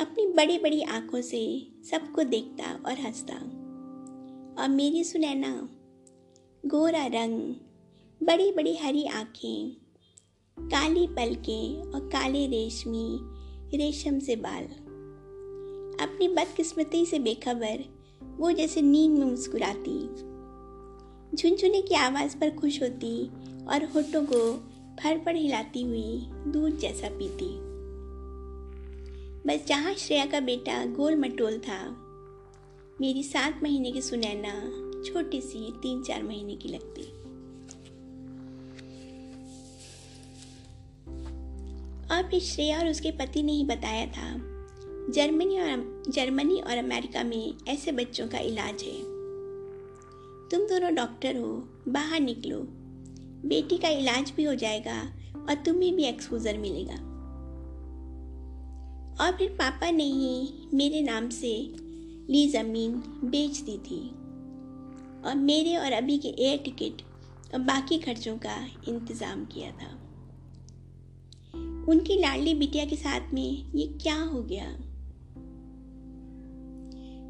अपनी 0.01 0.27
बड़ी 0.27 0.57
बड़ी 0.59 0.81
आँखों 0.81 1.21
से 1.21 1.67
सबको 1.91 2.23
देखता 2.23 2.83
और 2.85 2.99
हंसता। 2.99 3.35
और 4.61 4.69
मेरी 4.69 5.03
सुनैना 5.03 5.69
गोरा 6.67 7.05
रंग 7.05 7.53
बड़ी 8.23 8.51
बड़ी 8.51 8.77
हरी 8.77 9.05
आँखें, 9.05 9.75
काली 10.59 11.07
पलकें 11.07 11.83
और 11.83 11.99
काले 11.99 12.47
रेशमी, 12.47 13.19
रेशम 13.77 14.19
से 14.19 14.35
बाल। 14.35 14.63
अपनी 16.07 16.27
बदकिस्मती 16.27 17.05
से 17.05 17.19
बेखबर, 17.19 17.83
वो 18.37 18.51
जैसे 18.51 18.81
नींद 18.81 19.11
में 19.11 19.25
मुस्कुराती। 19.25 20.07
झुनझुने 21.37 21.81
की 21.81 21.95
आवाज़ 21.95 22.37
पर 22.37 22.49
खुश 22.49 22.83
होती 22.83 23.27
और 23.65 23.83
होठों 23.95 24.25
को 24.25 24.57
फर 25.03 25.17
फड़ 25.17 25.37
हिलाती 25.37 25.81
हुई 25.81 26.27
दूध 26.47 26.77
जैसा 26.77 27.09
पीती। 27.09 27.57
बस 29.47 29.67
जहाँ 29.67 29.93
श्रेया 29.93 30.25
का 30.25 30.39
बेटा 30.39 30.85
गोल 30.85 31.15
मटोल 31.15 31.57
था, 31.57 31.89
मेरी 33.01 33.23
सात 33.23 33.59
महीने 33.63 33.91
की 33.91 34.01
सुनैना 34.01 34.86
छोटी 35.05 35.41
सी 35.41 35.73
तीन 35.81 36.03
चार 36.03 36.23
महीने 36.23 36.55
की 36.55 36.69
लगती 36.69 37.13
फिर 42.29 42.39
श्रेया 42.39 42.79
और 42.79 42.87
उसके 42.87 43.11
पति 43.11 43.43
ने 43.43 43.51
ही 43.51 43.63
बताया 43.63 44.07
था, 44.07 44.37
जर्मनी 45.11 45.59
और 45.59 46.03
जर्मनी 46.09 46.61
और 46.61 46.77
अमेरिका 46.77 47.23
में 47.23 47.53
ऐसे 47.67 47.91
बच्चों 47.91 48.27
का 48.27 48.37
इलाज 48.37 48.83
है। 48.83 49.01
तुम 50.49 50.61
दोनों 50.61 50.95
डॉक्टर 50.95 51.37
हो, 51.37 51.69
बाहर 51.87 52.19
निकलो। 52.19 52.59
बेटी 53.49 53.77
का 53.77 53.89
इलाज 53.89 54.33
भी 54.37 54.43
हो 54.43 54.55
जाएगा 54.55 55.01
और 55.49 55.55
तुम्हें 55.55 55.95
भी 55.95 56.03
एक्सपोजर 56.03 56.57
मिलेगा। 56.57 56.95
और 59.25 59.37
फिर 59.37 59.49
पापा 59.49 59.91
ने 59.91 60.03
ही 60.03 60.67
मेरे 60.73 61.01
नाम 61.01 61.29
से 61.29 61.73
ली 62.29 62.49
ज़मीन 62.49 62.91
बेच 63.23 63.57
दी 63.57 63.77
थी। 63.77 64.16
और 65.25 65.35
मेरे 65.35 65.75
और 65.75 65.91
अभी 65.91 66.17
के 66.17 66.27
एयर 66.27 66.57
टिकट 66.57 67.01
और 67.53 67.59
बाकी 67.59 67.97
खर्चों 67.97 68.37
का 68.37 68.67
इंतज़ाम 68.87 69.45
किया 69.45 69.71
था। 69.71 70.07
उनकी 71.89 72.19
लाडली 72.19 72.53
बिटिया 72.53 72.85
के 72.85 72.95
साथ 72.95 73.33
में 73.33 73.71
ये 73.75 73.87
क्या 73.87 74.23
हो 74.23 74.43
गया? 74.43 74.67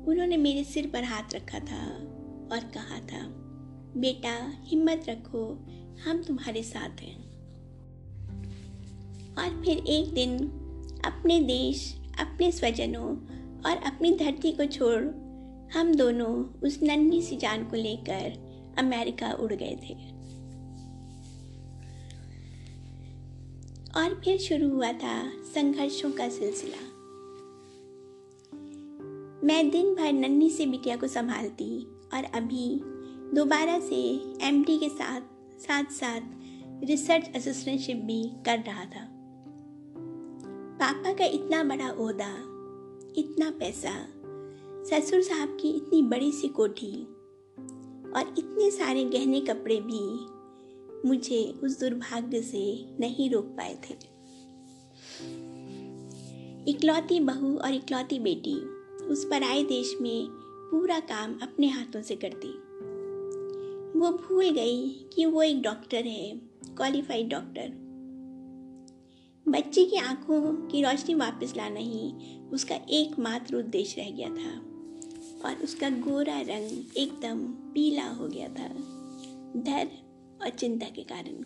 उन्होंने 0.08 0.38
मेरे 0.38 0.64
सिर 0.64 0.88
पर 0.88 1.04
हाथ 1.04 1.24
रखा 1.36 1.60
था 1.60 1.88
और 2.52 2.60
कहा 2.74 3.00
था, 3.00 3.28
बेटा, 3.98 4.54
हिम्मत 4.64 5.06
रखो, 5.10 5.66
हम 6.06 6.24
तुम्हारे 6.24 6.64
साथ 6.64 7.02
हैं। 7.02 7.28
और 9.38 9.64
फिर 9.66 9.78
एक 9.78 10.14
दिन 10.14 10.38
अपने 11.06 11.40
देश, 11.40 12.00
अपने 12.20 12.52
स्वजनों 12.52 13.08
और 13.62 13.78
अपनी 13.78 14.12
धरती 14.12 14.52
को 14.52 14.66
छोड़ 14.66 15.27
हम 15.74 15.96
दोनों 15.96 16.60
उस 16.64 16.80
नन्ही 16.84 17.22
सी 17.22 17.38
जान 17.38 17.64
को 17.64 17.76
लेकर 17.76 18.48
अमेरिका 18.78 19.32
उड़ 19.32 19.54
गए 19.54 19.76
थे। 19.76 20.18
और 23.98 24.22
फिर 24.24 24.38
शुरू 24.38 24.70
हुआ 24.70 24.92
था 24.92 25.30
संघर्षों 25.30 26.12
का 26.12 26.30
सिलसिला। 26.30 26.98
मैं 29.48 29.70
दिन 29.70 29.96
भर 29.96 30.14
नन्ही 30.14 30.50
से 30.50 30.66
बिटिया 30.66 30.96
को 30.96 31.08
संभालती 31.08 31.84
और 32.14 32.24
अभी 32.24 32.82
दोबारा 33.34 33.80
से 33.80 34.22
एमडी 34.42 34.78
के 34.78 34.90
साथ 34.90 35.22
साथ 35.60 35.84
साथ 35.84 36.22
रिसर्च 36.84 37.36
असिस्टेंटशिप 37.36 37.98
भी 37.98 38.32
कर 38.46 38.60
रहा 38.60 38.86
था। 38.86 39.08
पापा 40.80 41.14
का 41.14 41.26
इतना 41.26 41.64
बड़ा 41.64 41.90
ओहदा, 41.90 42.34
इतना 43.18 43.50
पैसा 43.52 44.17
ससुर 44.88 45.22
साहब 45.22 45.58
की 45.62 45.70
इतनी 45.70 46.02
बड़ी 46.02 46.32
सी 46.32 46.48
कोठी 46.48 47.04
और 48.12 48.36
इतने 48.38 48.72
सारे 48.72 49.04
गहने 49.04 49.42
कपड़े 49.42 49.80
भी 49.82 50.20
मुझे 51.08 51.60
उस 51.64 51.80
दुर्भाग्य 51.80 52.42
से 52.42 52.86
नहीं 53.00 53.30
रोक 53.30 53.46
पाए 53.46 53.74
थे। 53.74 53.94
इकलौती 56.72 57.20
बहू 57.20 57.58
और 57.58 57.74
इकलौती 57.74 58.20
बेटी 58.20 58.56
उस 59.06 59.26
पराए 59.26 59.64
देश 59.64 59.98
में 60.02 60.28
पूरा 60.72 61.00
काम 61.00 61.40
अपने 61.44 61.68
हाथों 61.68 62.02
से 62.02 62.16
करती। 62.16 62.50
वो 64.00 64.12
भूल 64.12 64.50
गई 64.50 64.90
कि 64.90 65.26
वो 65.26 65.44
एक 65.44 65.62
डॉक्टर 65.62 66.06
है 66.06 66.42
क्वालिफाइड 66.66 67.30
डॉक्टर। 67.30 67.70
बच्चे 69.48 69.86
की 69.86 69.96
आँखों 69.96 70.68
की 70.68 70.82
रोशनी 70.82 71.16
वापस 71.16 71.54
लाना 71.58 71.80
ही 71.80 72.12
उसका 72.50 72.76
एकमात्र 72.76 73.56
उद्देश्य 73.56 74.02
रह 74.02 74.12
गया 74.12 74.30
था। 74.30 74.74
और 75.46 75.56
उसका 75.64 75.90
गोरा 75.90 76.42
रंग 76.42 76.98
एकदम 76.98 77.48
पीला 77.48 78.08
हो 78.08 78.28
गया 78.28 78.48
था 78.48 78.68
डर 79.62 79.90
और 80.44 80.50
चिंता 80.50 80.86
के 80.86 81.04
कारण। 81.04 81.44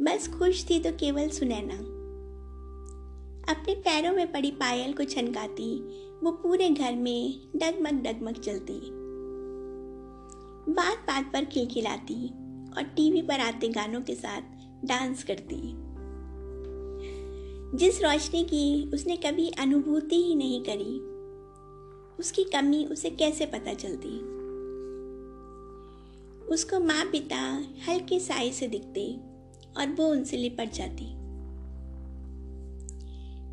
बस 0.00 0.28
खुश 0.28 0.70
थी 0.70 0.80
तो 0.80 0.92
केवल 0.92 1.28
सुनैना। 1.28 1.74
अपने 3.52 3.74
पैरों 3.74 4.12
में 4.12 4.32
पड़ी 4.32 4.50
पायल 4.50 4.92
को 4.92 5.04
छनकाती, 5.04 5.78
वो 6.20 6.32
पूरे 6.32 6.70
घर 6.70 6.96
में 6.96 7.40
डगमग 7.56 8.02
डगमग 8.02 8.32
चलती। 8.32 8.80
बात 10.72 10.98
बात 10.98 11.32
पर 11.32 11.44
खिलखिलाती 11.44 12.28
और 12.76 12.82
टीवी 12.82 13.22
पर 13.22 13.40
आते 13.40 13.68
गानों 13.68 14.00
के 14.00 14.14
साथ 14.14 14.40
डांस 14.84 15.24
करती। 15.24 15.83
जिस 17.74 18.02
रोशनी 18.02 18.44
की 18.44 18.90
उसने 18.94 19.16
कभी 19.16 19.48
अनुभूति 19.48 20.16
ही 20.16 20.34
नहीं 20.34 20.62
करी, 20.68 21.14
उसकी 22.20 22.44
कमी 22.44 22.84
उसे 22.84 23.10
कैसे 23.10 23.46
पता 23.46 23.74
चलती? 23.74 24.18
उसको 26.54 26.80
माँ 26.80 27.04
पिता 27.04 27.64
हल्के 27.88 28.20
साई 28.20 28.52
से 28.52 28.68
दिखते 28.68 29.16
और 29.76 29.88
वो 29.88 30.08
उनसे 30.08 30.36
लिपट 30.36 30.72
जाती। 30.72 31.04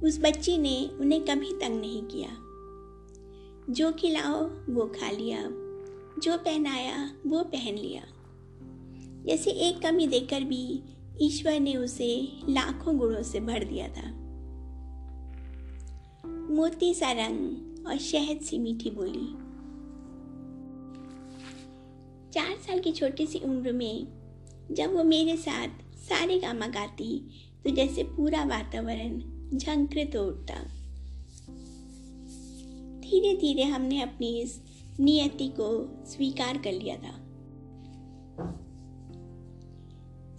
उस 0.08 0.20
बच्ची 0.22 0.58
ने 0.58 0.90
उन्हें 1.00 1.26
कभी 1.26 1.54
तंग 1.54 1.82
नहीं 1.82 2.04
किया। 2.04 2.30
जो 3.74 3.92
खिलाओ, 3.92 4.46
वो 4.74 4.86
खा 4.86 5.12
लिया। 5.12 5.44
जो 6.20 6.38
पहनाया, 6.38 7.12
वो 7.28 7.44
पहन 7.44 7.76
लिया। 7.76 8.04
जैसे 9.26 9.52
एक 9.52 9.80
कमी 9.80 10.08
देकर 10.08 10.44
भी 10.44 10.84
ईश्वर 11.22 11.60
ने 11.60 11.76
उसे 11.76 12.32
लाखों 12.50 12.98
गुणों 12.98 13.24
से 13.24 13.40
भर 13.40 13.64
दिया 13.64 13.88
था। 13.88 14.10
मोती 16.56 16.94
सा 16.94 17.12
रंग 17.12 17.86
और 17.88 17.98
शहद 17.98 18.42
सी 18.42 18.58
मीठी 18.58 18.90
बोली। 18.90 19.28
चार 22.32 22.56
साल 22.58 22.80
की 22.80 22.92
छोटी 22.92 23.28
सी 23.28 23.40
उम्र 23.40 23.72
में 23.72 24.08
जब 24.72 24.94
वो 24.94 25.04
मेरे 25.04 25.38
साथ 25.38 25.68
सारे 25.96 26.40
गामा 26.40 26.68
गाती 26.68 27.30
तो 27.64 27.70
जैसे 27.70 28.04
पूरा 28.04 28.44
वातावरण 28.44 29.20
झंकृत 29.58 30.12
हो 30.16 30.24
उठता। 30.24 30.64
धीरे 33.00 33.36
धीरे 33.36 33.64
हमने 33.64 34.02
अपनी 34.02 34.42
इस 34.42 34.62
नियति 35.00 35.48
को 35.48 35.70
स्वीकार 36.06 36.58
कर 36.58 36.72
लिया 36.72 36.96
था। 36.96 37.18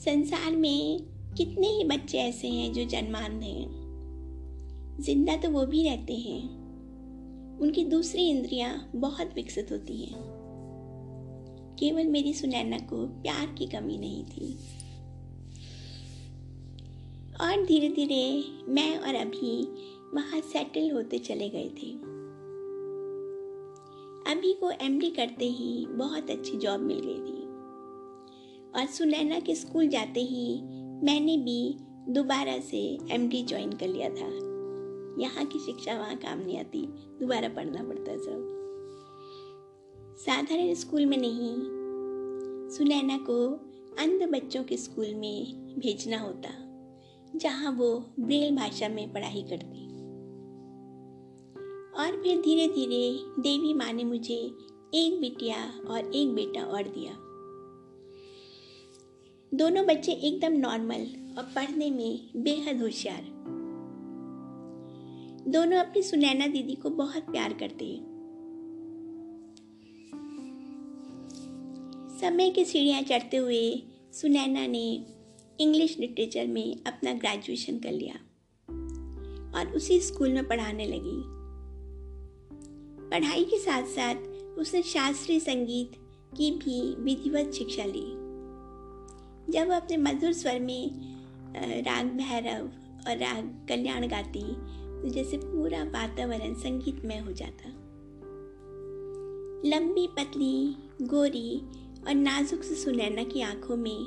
संसार 0.05 0.57
में 0.57 0.99
कितने 1.37 1.67
ही 1.67 1.85
बच्चे 1.85 2.19
ऐसे 2.19 2.49
हैं 2.49 2.73
जो 2.73 2.85
जन्मांध 2.85 3.43
हैं। 3.43 3.83
ज़िंदा 5.01 5.37
तो 5.37 5.51
वो 5.51 5.67
भी 5.67 5.85
रहते 5.85 6.15
हैं। 6.15 6.43
उनकी 7.59 7.85
दूसरी 7.85 8.29
इंद्रियाँ 8.29 8.91
बहुत 8.97 9.35
विकसित 9.35 9.73
होती 9.73 9.97
हैं। 10.03 10.23
केवल 11.79 12.07
मेरी 12.07 12.35
सुनैना 12.35 12.79
को 12.79 13.07
प्यार 13.07 13.55
की 13.59 13.67
कमी 13.67 13.99
नहीं 13.99 14.25
थी। 14.25 14.55
और 17.41 17.67
धीरे 17.67 17.89
धीरे 17.89 18.45
मैं 18.69 18.99
और 18.99 19.15
अभी 19.15 19.63
वहाँ 20.15 20.41
सेटल 20.41 20.91
होते 20.91 21.19
चले 21.19 21.49
गए 21.49 21.69
थे। 21.69 21.93
अभी 24.33 24.53
को 24.53 24.71
एमडी 24.71 25.11
करते 25.11 25.45
ही 25.45 25.87
बहुत 25.87 26.31
अच्छी 26.31 26.57
जॉब 26.57 26.81
मिल 26.81 27.01
गई 27.01 27.21
थी। 27.21 27.42
और 28.77 28.87
सुनैना 28.87 29.39
के 29.41 29.55
स्कूल 29.55 29.89
जाते 29.89 30.21
ही 30.21 30.63
मैंने 31.07 31.37
भी 31.37 31.77
दोबारा 32.09 32.59
से 32.61 32.99
एम 33.11 33.29
डी 33.29 33.43
ज्वाइन 33.43 33.73
कर 33.73 33.89
लिया 33.89 34.09
था। 34.09 34.29
यहाँ 35.23 35.45
की 35.45 35.59
शिक्षा 35.59 35.95
वहाँ 35.99 36.17
काम 36.17 36.39
नहीं 36.39 36.59
आती, 36.59 36.87
दोबारा 37.21 37.49
पढ़ना 37.49 37.83
पड़ता 37.83 38.17
सब। 38.17 38.49
साधारण 40.19 40.75
स्कूल 40.75 41.07
में 41.07 41.17
नहीं 41.17 41.55
सुनैना 42.71 43.19
को 43.19 43.49
अंध 43.99 44.23
बच्चों 44.33 44.65
के 44.65 44.77
स्कूल 44.77 45.15
में 45.15 45.75
भेजना 45.79 46.19
होता, 46.19 46.49
जहाँ 47.37 47.73
वो 47.73 47.89
ब्रेल 48.21 48.57
भाषा 48.57 48.89
में 48.89 49.13
पढ़ाई 49.13 49.43
करती। 49.43 49.81
और 51.99 52.23
फिर 52.23 52.41
धीरे 52.41 52.67
धीरे 52.69 53.43
देवी 53.43 53.75
माँ 53.75 53.93
ने 53.93 54.05
मुझे 54.05 54.35
एक 54.95 55.21
बिटिया 55.21 55.57
और 55.89 56.11
एक 56.15 56.35
बेटा 56.35 56.63
और 56.63 56.83
दिया। 56.89 57.13
दोनों 59.55 59.87
बच्चे 59.87 60.13
एकदम 60.13 60.53
नॉर्मल 60.53 61.01
और 61.39 61.45
पढ़ने 61.57 61.91
में 61.91 62.31
बेहद 62.37 62.83
होशियार। 62.83 63.23
दोनों 65.49 65.79
अपनी 65.79 66.03
सुनैना 66.03 66.47
दीदी 66.47 66.75
को 66.75 66.91
बहुत 66.91 67.23
प्यार 67.23 67.53
करते 67.53 67.85
हैं। 67.85 68.01
समय 72.21 72.51
की 72.51 72.65
सीढ़ियाँ 72.65 73.03
चढ़ते 73.03 73.37
हुए 73.37 73.83
सुनैना 74.13 74.67
ने 74.67 75.07
इंग्लिश 75.61 75.99
लिटरेचर 75.99 76.47
में 76.47 76.77
अपना 76.87 77.13
ग्रेजुएशन 77.13 77.79
कर 77.79 77.93
लिया 77.93 78.15
और 79.59 79.73
उसी 79.77 80.01
स्कूल 80.01 80.33
में 80.33 80.49
पढ़ाने 80.49 80.87
लगी। 80.87 81.23
पढ़ाई 83.11 83.45
के 83.45 83.59
साथ 83.59 83.83
साथ 83.83 84.15
उसने 84.59 84.83
शास्त्रीय 84.83 85.41
संगीत 85.41 85.93
की 86.37 86.51
भी 86.51 87.03
विधिवत 87.03 87.53
शिक्षा 87.53 87.85
ली। 87.85 88.22
जब 89.51 89.69
वह 89.69 89.77
अपने 89.77 89.97
मधुर 89.97 90.33
स्वर 90.33 90.59
में 90.61 90.91
राग 91.83 92.07
भैरव 92.17 92.65
और 93.09 93.17
राग 93.19 93.67
कल्याण 93.69 94.07
गाती 94.09 94.43
तो 95.03 95.09
जैसे 95.09 95.37
पूरा 95.37 95.83
वातावरण 95.85 96.55
संगीतमय 96.55 97.19
हो 97.19 97.33
जाता। 97.33 97.69
लंबी 99.65 100.07
पतली, 100.09 100.77
गोरी 101.03 101.59
और 102.09 102.15
नाजुक 102.15 102.63
से 102.63 102.75
सुनैना 102.75 103.25
की 103.25 103.41
आँखों 103.43 103.77
में 103.77 104.05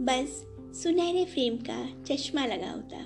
बस 0.00 0.42
सुनहरे 0.82 1.24
फ्रेम 1.24 1.56
का 1.70 1.78
चश्मा 2.04 2.44
लगा 2.46 2.70
होता। 2.70 2.98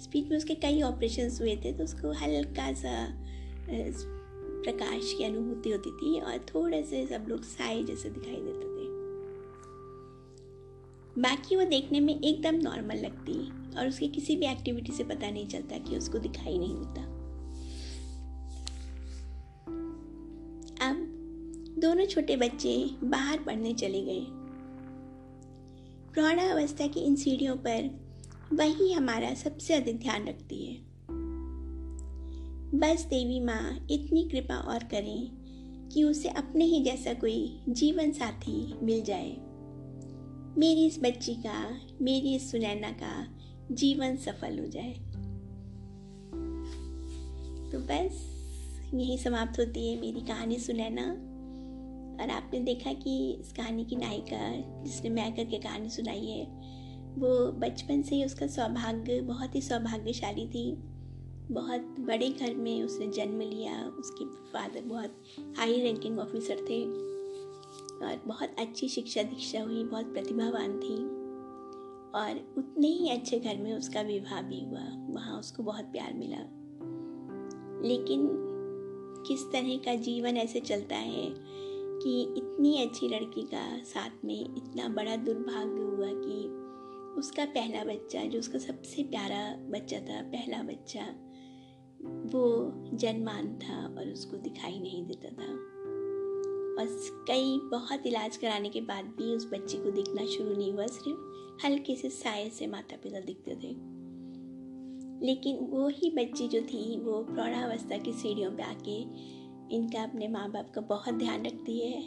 स्पीच 0.00 0.28
में 0.28 0.36
उसके 0.36 0.54
कई 0.54 0.82
ऑपरेशन 0.82 1.30
हुए 1.40 1.56
थे 1.56 1.72
तो 1.72 1.84
उसको 1.84 2.12
हल्का 2.12 2.72
सा 2.72 2.94
प्रकाश 3.68 5.12
की 5.18 5.24
अनुभूति 5.24 5.70
होती 5.70 5.90
थी 5.90 6.20
और 6.20 6.38
थोड़े 6.54 6.82
से 6.82 7.06
सब 7.06 7.26
लोग 7.28 7.42
साए 7.42 7.82
जैसे 7.82 8.10
दिखाई 8.10 8.36
देते 8.36 8.66
थे। 8.66 8.75
बाकी 11.18 11.56
वो 11.56 11.64
देखने 11.64 12.00
में 12.00 12.20
एकदम 12.20 12.54
नॉर्मल 12.54 12.96
लगती 12.96 13.32
है 13.32 13.78
और 13.78 13.88
उसके 13.88 14.08
किसी 14.08 14.36
भी 14.36 14.46
एक्टिविटी 14.46 14.92
से 14.92 15.04
पता 15.04 15.30
नहीं 15.30 15.46
चलता 15.46 15.78
कि 15.78 15.96
उसको 15.96 16.18
दिखाई 16.18 16.58
नहीं 16.58 16.74
होता। 16.74 17.02
अब 20.88 20.96
दोनों 21.78 22.06
छोटे 22.06 22.36
बच्चे 22.36 22.90
बाहर 23.04 23.38
पढ़ने 23.38 23.74
चले 23.74 24.02
गए। 24.02 24.26
प्रौढ़ावस्था 26.12 26.86
की 26.86 27.00
इन 27.00 27.16
सीढ़ियों 27.16 27.56
पर 27.56 28.06
वही 28.52 28.92
हमारा 28.92 29.34
सबसे 29.34 29.74
अधिक 29.74 29.98
ध्यान 29.98 30.28
रखती 30.28 30.66
है। 30.66 30.74
बस 32.74 33.04
देवी 33.04 33.40
माँ 33.40 33.86
इतनी 33.90 34.28
कृपा 34.28 34.56
और 34.56 34.78
करें 34.78 35.30
कि 35.88 36.04
उसे 36.04 36.28
अपने 36.28 36.64
ही 36.64 36.82
जैसा 36.84 37.14
कोई 37.14 37.60
जीवन 37.68 38.12
साथी 38.12 38.74
मिल 38.82 39.02
जाए। 39.02 39.45
मेरी 40.58 40.86
इस 40.86 40.98
बच्ची 41.02 41.34
का, 41.34 41.80
मेरी 42.02 42.34
इस 42.34 42.50
सुनैना 42.50 42.90
का 42.90 43.38
जीवन 43.72 44.16
सफल 44.16 44.58
हो 44.58 44.66
जाए। 44.66 44.92
तो 47.72 47.78
बस, 47.78 48.36
यही 48.94 49.18
समाप्त 49.18 49.60
होती 49.60 49.88
है 49.88 50.00
मेरी 50.00 50.20
कहानी 50.20 50.58
सुनैना। 50.58 51.02
और 52.22 52.30
आपने 52.30 52.60
देखा 52.60 52.92
कि 52.92 53.32
इस 53.32 53.52
कहानी 53.52 53.84
की 53.84 53.96
नायिका, 53.96 54.52
जिसने 54.82 55.10
मैं 55.10 55.36
करके 55.36 55.58
कहानी 55.58 55.88
सुनाई 55.88 56.26
है, 56.26 56.44
वो 57.18 57.52
बचपन 57.52 58.02
से 58.02 58.16
ही 58.16 58.24
उसका 58.24 58.46
सौभाग्य, 58.46 59.20
बहुत 59.20 59.54
ही 59.54 59.60
सौभाग्यशाली 59.60 60.46
थी। 60.46 60.76
बहुत 61.50 61.80
बड़े 61.80 62.28
घर 62.28 62.54
में 62.54 62.82
उसने 62.82 63.06
जन्म 63.06 63.40
लिया, 63.40 63.86
उसके 63.86 64.24
फादर 64.24 64.80
बहुत 64.80 65.22
हाई 65.56 65.80
रैंकिंग 65.80 66.18
ऑफिसर 66.18 66.56
थे। 66.56 67.15
और 68.02 68.22
बहुत 68.26 68.56
अच्छी 68.58 68.88
शिक्षा 68.88 69.22
दीक्षा 69.22 69.62
हुई, 69.62 69.84
बहुत 69.84 70.12
प्रतिभावान 70.12 70.78
थी। 70.78 71.26
और 72.18 72.54
उतने 72.58 72.88
ही 72.88 73.10
अच्छे 73.10 73.38
घर 73.40 73.56
में 73.56 73.72
उसका 73.74 74.00
विवाह 74.00 74.42
भी 74.42 74.64
हुआ, 74.64 75.14
वहाँ 75.14 75.38
उसको 75.38 75.62
बहुत 75.62 75.84
प्यार 75.84 76.14
मिला। 76.14 76.38
लेकिन 77.88 78.28
किस 79.26 79.42
तरह 79.42 79.76
का 79.76 79.94
जीवन 79.94 80.36
ऐसे 80.36 80.60
चलता 80.60 80.96
है 80.96 81.34
कि 82.02 82.22
इतनी 82.22 82.82
अच्छी 82.82 83.08
लड़की 83.08 83.42
का 83.42 83.84
साथ 83.84 84.24
में 84.24 84.40
इतना 84.40 84.88
बड़ा 84.88 85.16
दुर्भाग्य 85.16 85.82
हुआ 85.82 86.08
कि 86.08 86.66
उसका 87.18 87.44
पहला 87.44 87.84
बच्चा, 87.84 88.24
जो 88.24 88.38
उसका 88.38 88.58
सबसे 88.58 89.02
प्यारा 89.02 89.56
बच्चा 89.56 89.98
था, 89.98 90.22
पहला 90.22 90.62
बच्चा, 90.62 91.02
वो 92.02 92.72
जन्मान 92.96 93.58
था 93.58 93.94
और 93.98 94.08
उसको 94.12 94.36
दिखाई 94.36 94.78
नहीं 94.80 95.06
देता 95.06 95.28
था। 95.28 95.75
और 96.78 96.86
कई 97.28 97.58
बहुत 97.70 98.06
इलाज 98.06 98.36
कराने 98.36 98.68
के 98.68 98.80
बाद 98.80 99.04
भी 99.04 99.34
उस 99.36 99.46
बच्चे 99.52 99.78
को 99.78 99.90
दिखना 99.90 100.26
शुरू 100.26 100.56
नहीं 100.56 100.72
हुआ, 100.72 100.86
सिर्फ़ 100.86 101.66
हल्के 101.66 101.96
से 101.96 102.10
साय 102.10 102.48
से 102.50 102.66
माता 102.66 102.96
पिता 102.96 103.20
दिखते 103.20 103.54
थे। 103.54 103.96
लेकिन 105.26 105.58
वो 105.58 105.88
ही 105.88 106.10
बच्ची 106.10 106.48
जो 106.48 106.60
थी, 106.60 107.00
वो 107.00 107.22
प्रौढ़ावस्था 107.22 107.98
की 107.98 108.12
सीढ़ियों 108.12 108.50
पे 108.50 108.62
आके 108.62 109.00
इनका 109.76 110.02
अपने 110.02 110.28
माँ 110.28 110.50
बाप 110.50 110.70
का 110.74 110.80
बहुत 110.80 111.14
ध्यान 111.14 111.46
रखती 111.46 111.78
है, 111.80 112.02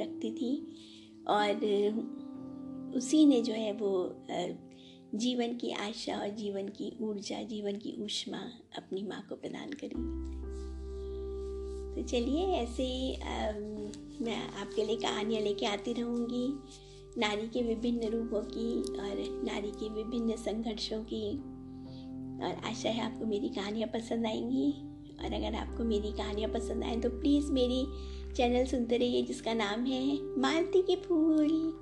रखती 0.00 0.30
थी 0.30 0.52
और 1.28 1.50
उसी 2.96 3.26
ने 3.26 3.40
जो 3.42 3.52
है 3.52 3.72
वो 3.72 4.22
जीवन 5.14 5.56
की 5.56 5.70
आशा 5.70 6.18
और 6.18 6.28
जीवन 6.28 6.68
की 6.68 6.92
ऊर्जा, 7.00 7.42
जीवन 7.42 7.76
की 7.76 7.96
ऊष्मा 8.04 8.38
अपनी 8.78 9.02
माँ 9.02 9.26
को 9.28 9.36
प्रदान 9.36 9.72
करी। 9.72 9.94
तो 11.94 12.08
चलिए 12.08 12.46
ऐसे 12.46 12.82
ही 12.82 13.14
मैं 14.22 14.48
आपके 14.60 14.84
लिए 14.84 14.96
कहानियाँ 14.96 15.42
लेके 15.42 15.66
आती 15.66 15.92
रहूँगी। 15.92 16.48
नारी 17.20 17.48
के 17.48 17.62
विभिन्न 17.62 18.08
रूपों 18.08 18.40
की 18.40 18.80
और 18.80 19.42
नारी 19.44 19.70
के 19.70 19.88
विभिन्न 19.88 20.36
संघर्षों 20.36 21.02
की। 21.04 21.32
और 22.44 22.60
आशा 22.64 22.88
है 22.88 23.02
आपको 23.02 23.26
मेरी 23.26 23.48
कहानियाँ 23.48 23.88
पसंद 23.88 24.26
आएँगी। 24.26 24.70
और 25.18 25.32
अगर 25.34 25.54
आपको 25.54 25.84
मेरी 25.84 26.12
कहानियाँ 26.12 26.50
पसंद 26.50 26.84
आए 26.84 26.96
तो 26.96 27.10
प्लीज़ 27.10 27.52
मेरी 27.52 27.86
चैनल 28.34 28.66
सुनते 28.66 28.96
रहिए, 28.96 29.22
जिसका 29.22 29.54
नाम 29.54 29.84
है 29.84 30.18
मालती 30.40 30.82
के 30.82 30.96
फूल। 30.96 31.80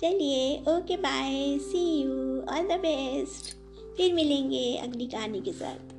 चलिए, 0.00 0.58
okay, 0.58 0.96
bye, 0.96 1.58
see 1.58 2.02
you, 2.02 2.40
all 2.40 2.68
the 2.68 2.80
best. 2.80 3.56
फिर 3.96 4.14
मिलेंगे 4.14 4.76
अगली 4.76 5.06
कहानी 5.06 5.40
के 5.40 5.52
साथ। 5.52 5.93